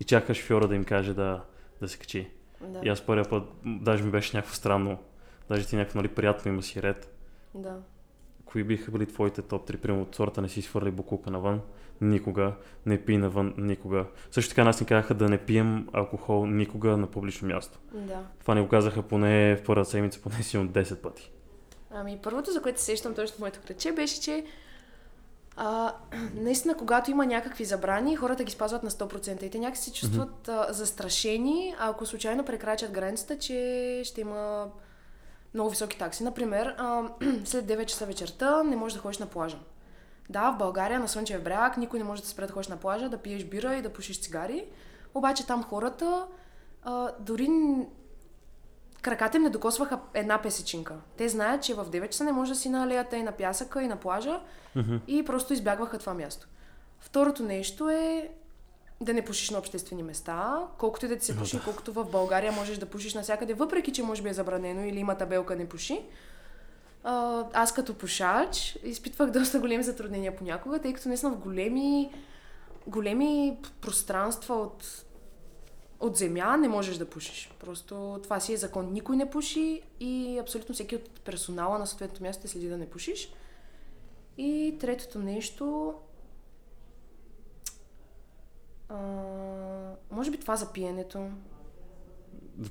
[0.00, 1.44] И чакаха шофьора да им каже да,
[1.80, 2.30] да се качи.
[2.60, 4.98] Да, И аз първия път, даже ми беше някакво странно.
[5.48, 7.14] Даже ти някакво, нали, приятно има си ред.
[7.54, 7.76] да.
[8.52, 9.76] Кои биха били твоите топ 3?
[9.76, 11.60] Примерно от сорта не си свърли букука навън.
[12.00, 12.52] Никога.
[12.86, 13.54] Не пи навън.
[13.58, 14.04] Никога.
[14.30, 17.78] Също така нас ни казаха да не пием алкохол никога на публично място.
[17.92, 18.20] да.
[18.40, 21.30] Това ни го казаха поне в първата седмица, поне си от 10 пъти.
[21.90, 24.44] Ами, първото, за което се сещам точно в моето кръче, беше, че
[25.56, 25.94] а,
[26.34, 29.42] наистина, когато има някакви забрани, хората ги спазват на 100%.
[29.42, 34.66] И те някак се чувстват а, застрашени, ако случайно прекрачат границата, че ще има
[35.54, 36.24] много високи такси.
[36.24, 36.66] Например,
[37.44, 39.58] след 9 часа вечерта не можеш да ходиш на плажа.
[40.30, 43.08] Да, в България на Слънчев бряг никой не може да спре да ходиш на плажа,
[43.08, 44.64] да пиеш бира и да пушиш цигари.
[45.14, 46.26] Обаче там хората
[46.82, 47.48] а, дори
[49.02, 50.94] краката им не докосваха една песечинка.
[51.16, 53.82] Те знаят, че в 9 часа не може да си на алеята и на пясъка
[53.82, 54.40] и на плажа
[54.76, 54.96] Мгм.
[55.06, 56.48] и просто избягваха това място.
[57.00, 58.30] Второто нещо е
[59.00, 62.52] да не пушиш на обществени места, колкото и да ти се пуши, колкото в България
[62.52, 66.02] можеш да пушиш навсякъде, въпреки че може би е забранено или има табелка не пуши.
[67.04, 72.12] А, аз като пушач изпитвах доста големи затруднения понякога, тъй като наистина в големи,
[72.86, 75.04] големи пространства от,
[76.00, 77.50] от земя не можеш да пушиш.
[77.60, 78.92] Просто това си е закон.
[78.92, 82.90] Никой не пуши и абсолютно всеки от персонала на съответното място те следи да не
[82.90, 83.32] пушиш.
[84.38, 85.94] И третото нещо...
[88.88, 88.96] А,
[90.10, 91.18] може би това за пиенето.
[91.18, 91.30] Пием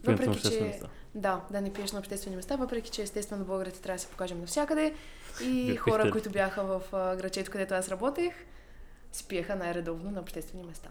[0.03, 0.87] на Въпреки, обществени че- места.
[1.15, 4.39] Да, да не пиеш на обществени места, въпреки че естествено българите трябва да се покажем
[4.41, 4.93] навсякъде.
[5.41, 6.11] И Вие хора, пихте ли?
[6.11, 8.33] които бяха в грачето, където аз работех,
[9.11, 10.89] си пиеха най-редовно на обществени места.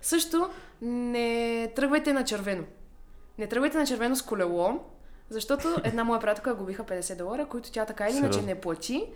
[0.00, 2.64] Също не тръгвайте на червено.
[3.38, 4.84] Не тръгвайте на червено с колело,
[5.28, 9.06] защото една моя приятелка губиха 50 долара, които тя така или иначе не плати,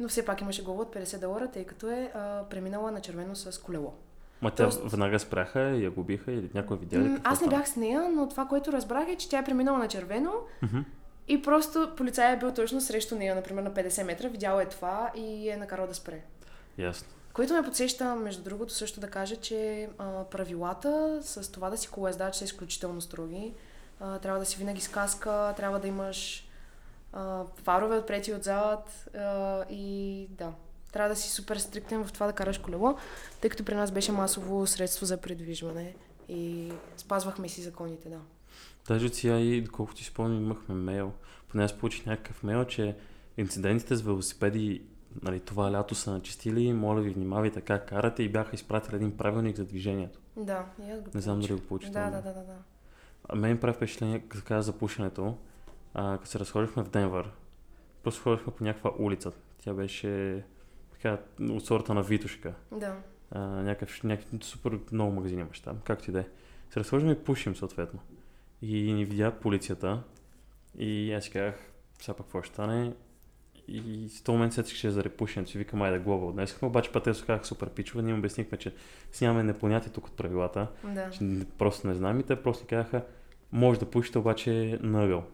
[0.00, 3.36] но все пак имаше глоба от 50 долара, тъй като е а, преминала на червено
[3.36, 3.94] с колело.
[4.42, 7.50] Ма тя Тоест- веднага спряха и я губиха или някой видя ли Аз не стана?
[7.52, 10.78] бях с нея, но това, което разбрах е, че тя е преминала на червено Мгм.
[11.28, 15.10] и просто полицай е бил точно срещу нея, например на 50 метра, видял е това
[15.16, 16.20] и е накарал да спре.
[16.78, 17.08] Ясно.
[17.32, 21.88] Което ме подсеща, между другото, също да кажа, че а, правилата с това да си
[21.88, 23.52] колоездач са изключително строги.
[24.00, 26.48] А, трябва да си винаги с каска, трябва да имаш
[27.12, 29.20] а, фарове отпред и отзад а,
[29.64, 30.52] и да.
[30.92, 32.96] Трябва да си супер стриктен в това да караш колело,
[33.40, 35.94] тъй като при нас беше масово средство за предвижване
[36.28, 38.18] и спазвахме си законите, да.
[38.88, 41.12] Даже от сега и, доколкото ти спомням, имахме мейл.
[41.48, 42.96] Поне аз получих някакъв мейл, че
[43.36, 44.82] инцидентите с велосипеди
[45.22, 49.56] нали, това лято са начистили, моля ви внимавайте как карате и бяха изпратили един правилник
[49.56, 50.20] за движението.
[50.36, 52.56] Да, и аз го Не знам дали го получи Да, да, да, да, да.
[53.28, 55.36] А мен прави впечатление, като каза за пушенето,
[55.94, 57.30] а, като се разходихме в Денвър,
[58.02, 59.32] просто ходихме по някаква улица.
[59.58, 60.44] Тя беше
[61.02, 62.54] така от сорта на Витушка.
[62.72, 62.96] Да.
[63.30, 66.26] А, някакъв, някакъв супер много магазини имаш там, както и да е.
[66.70, 68.00] Се разхождаме и пушим съответно.
[68.62, 70.02] И ни видя полицията
[70.78, 71.54] и аз си казах,
[72.00, 72.92] сега пък какво ще стане?
[73.68, 76.92] И в този момент сетих, че е заради пушенето си, викам, айде глоба отнесохме, обаче
[76.92, 78.74] пък те се казах супер пичове, ние им обяснихме, че
[79.12, 81.10] си нямаме непонятие тук от правилата, Да.
[81.10, 83.04] че просто не знаем и те просто ни казаха,
[83.52, 85.24] може да пушите, обаче на ъгъл.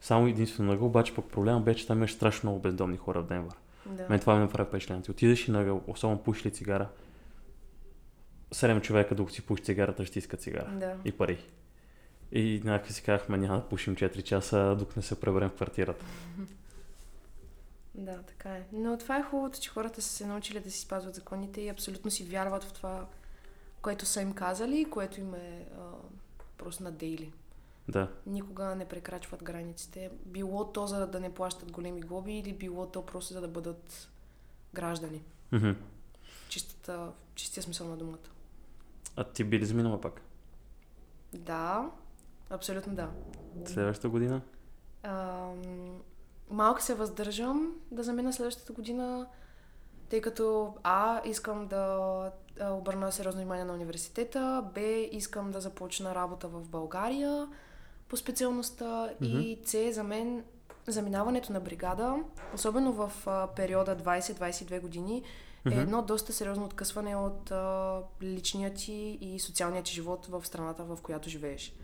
[0.00, 3.22] Само единствено на ъгъл, обаче пък проблема беше, че там имаше страшно много бездомни хора
[3.22, 3.54] в Денвър.
[3.86, 4.06] Да.
[4.08, 5.02] Мен това ми направи впечатление.
[5.02, 6.88] Ти отидеш и на особено пушиш ли цигара,
[8.52, 10.70] седем човека, докато си пуши цигарата, ще иска цигара.
[10.70, 10.96] Да.
[11.04, 11.38] И пари.
[12.32, 16.04] И някакви си казахме, няма да пушим 4 часа, докато не се преберем в квартирата.
[17.96, 18.62] Да, така е.
[18.72, 22.10] Но това е хубавото, че хората са се научили да си спазват законите и абсолютно
[22.10, 23.06] си вярват в това,
[23.82, 25.80] което са им казали и което им е а,
[26.58, 27.32] просто на дейли.
[27.88, 28.08] Да.
[28.26, 30.10] Никога не прекрачват границите.
[30.26, 34.08] Било то за да не плащат големи глоби или било то просто за да бъдат
[34.74, 35.22] граждани.
[36.48, 38.28] Чистата, чистия смисъл на думата.
[39.16, 40.20] А ти би ли заминала пак?
[41.32, 41.90] Да,
[42.50, 43.10] абсолютно да.
[43.64, 44.40] Следващата година?
[45.02, 46.02] Ам,
[46.50, 49.26] малко се въздържам да замина следващата година,
[50.08, 54.80] тъй като А, искам да а, обърна сериозно внимание на университета, Б,
[55.12, 57.48] искам да започна работа в България
[58.08, 60.44] по специалността и С, за мен
[60.86, 62.16] заминаването на бригада,
[62.54, 65.22] особено в а, периода 20-22 години,
[65.66, 65.80] е Мгм.
[65.80, 70.98] едно доста сериозно откъсване от а, личния ти и социалния ти живот в страната, в
[71.02, 71.74] която живееш.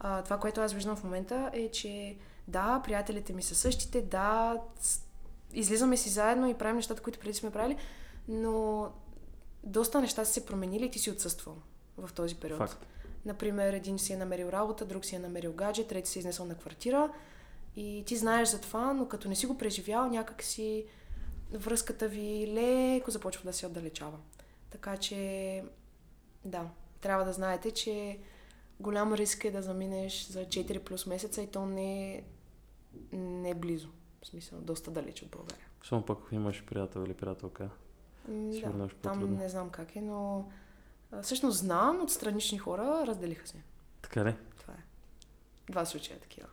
[0.00, 2.16] А, това, което аз виждам в момента е, че
[2.48, 4.56] да, приятелите ми са същите, да,
[5.52, 7.76] излизаме си заедно и правим нещата, които преди сме правили,
[8.28, 8.88] но
[9.64, 11.56] доста неща са се променили и ти си отсъствал
[11.98, 12.58] в този период.
[12.58, 12.86] Факт.
[13.24, 16.46] Например, един си е намерил работа, друг си е намерил гадже, трети си е изнесъл
[16.46, 17.12] на квартира
[17.76, 20.86] и ти знаеш за това, но като не си го преживял, някак си
[21.52, 24.18] връзката ви леко започва да се отдалечава.
[24.70, 25.64] Така че,
[26.44, 26.70] да,
[27.00, 28.18] трябва да знаете, че
[28.80, 32.24] голям риск е да заминеш за 4 плюс месеца и то не е,
[33.12, 33.88] не е близо.
[34.22, 35.66] В смисъл, доста далеч от България.
[35.88, 37.70] Само пък ако имаш приятел или приятелка.
[38.28, 40.50] М, Сигурно Да, е там не знам как е, но
[41.22, 43.56] всъщност знам от странични хора, разделиха се.
[44.02, 44.34] Така ли?
[44.60, 44.82] Това е.
[45.72, 46.48] Два случая такива.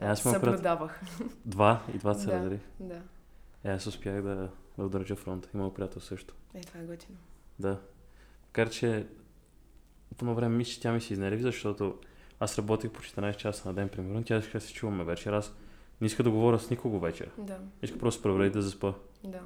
[0.00, 0.22] Е, аз.
[0.22, 1.00] Съблюдавах.
[1.44, 2.32] Два и два се Да.
[2.32, 2.60] разделих.
[2.80, 3.00] Да.
[3.64, 5.48] Е, аз успях да, да удържа фронта.
[5.54, 6.34] Имам приятел също.
[6.54, 7.18] Е, това е готино.
[7.58, 7.80] Да.
[8.46, 9.06] Макар, че
[10.16, 11.98] по едно време мисля, че тя ми се изнерви, защото
[12.40, 14.24] аз работих по 14 часа на ден, примерно.
[14.24, 15.32] Тя иска да се чуваме вечер.
[15.32, 15.52] Аз
[16.00, 17.30] не иска да говоря с никого вечер.
[17.38, 18.94] Да, Иска просто да да заспа.
[19.24, 19.40] да.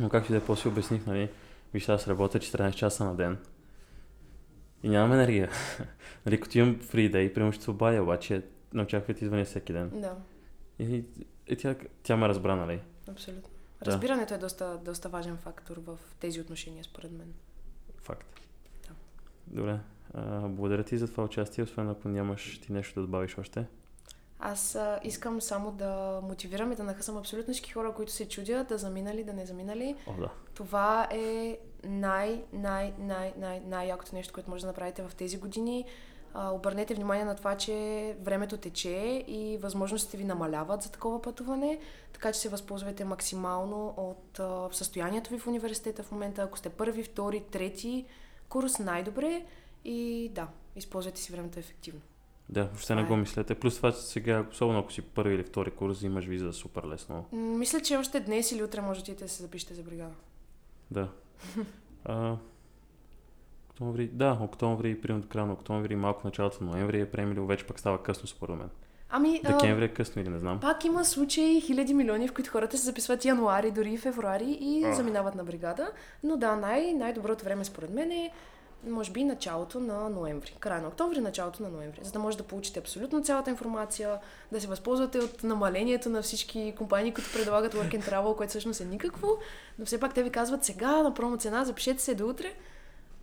[0.00, 1.30] Но както и да е, после обясних, нали,
[1.74, 3.38] виж, аз работя 14 часа на ден.
[4.82, 5.50] И нямам енергия.
[6.26, 9.72] нали, като имам free day, примерно ще се обадя, обаче не очаквай ти звъня всеки
[9.72, 9.90] ден.
[9.94, 10.16] Да,
[10.78, 11.04] И,
[11.46, 12.80] и тя, тя ме разбра, нали?
[13.08, 13.50] абсолютно.
[13.84, 13.90] Да.
[13.90, 17.34] Разбирането е доста, доста важен фактор в тези отношения, според мен.
[17.96, 18.40] Факт.
[18.88, 18.94] Да.
[19.46, 19.78] Добре.
[20.14, 23.66] А, благодаря ти за това участие, освен ако нямаш ти нещо да добавиш още.
[24.38, 28.68] Аз а, искам само да мотивирам и да нахъсам абсолютно всички хора, които се чудят
[28.68, 29.96] да заминали, да не заминали.
[30.06, 30.30] О, да.
[30.54, 35.84] Това е най, най, най, най, най-якото нещо, което може да направите в тези години.
[36.34, 41.78] А, обърнете внимание на това, че времето тече и възможностите ви намаляват за такова пътуване,
[42.12, 46.42] така че се възползвайте максимално от а, състоянието ви в университета в момента.
[46.42, 48.06] Ако сте първи, втори, трети
[48.48, 49.44] курс, най-добре
[49.84, 52.00] и да, използвайте си времето ефективно.
[52.48, 53.04] Да, въобще Това не е.
[53.04, 53.54] го мислете.
[53.54, 57.24] Плюс това че сега, особено ако си първи или втори курс, имаш виза супер лесно.
[57.32, 60.14] Мисля, че още днес или утре можете да се запишете за бригада.
[60.90, 61.08] Да.
[62.06, 62.36] А,
[63.70, 67.66] октомври, да, октомври, примерно до края на октомври, малко началото на ноември е приемливо, вече
[67.66, 68.70] пак става късно според мен.
[69.10, 70.60] Ами, Декември е късно или не знам.
[70.60, 74.84] Пак има случаи, хиляди милиони, в които хората се записват януари, дори и февруари и
[74.84, 74.94] А.
[74.94, 75.90] заминават на бригада.
[76.22, 78.30] Но да, най- най-доброто време според мен е
[78.86, 80.56] може би началото на ноември.
[80.60, 82.00] Края на октомври, началото на ноември.
[82.02, 84.18] За да може да получите абсолютно цялата информация,
[84.52, 88.80] да се възползвате от намалението на всички компании, които предлагат work and travel, което всъщност
[88.80, 89.28] е никакво,
[89.78, 92.54] но все пак те ви казват сега на промо цена, запишете се до утре.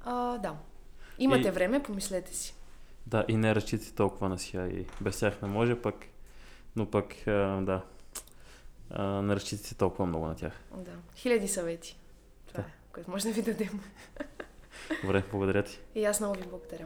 [0.05, 0.55] А, да.
[1.19, 2.55] Имате И- време, помислете си.
[3.07, 5.95] Да, и не разчитайте толкова на и без тях не може пък,
[6.75, 7.81] но пък, а, да,
[8.89, 10.53] а, не разчитайте толкова много на тях.
[10.77, 10.91] Да.
[11.15, 11.97] Хиляди съвети.
[12.47, 12.69] Това Да.
[12.69, 13.79] е, което може да ви дадем.
[15.03, 15.79] Добре, благодаря ти.
[15.95, 16.85] И аз много ви благодаря.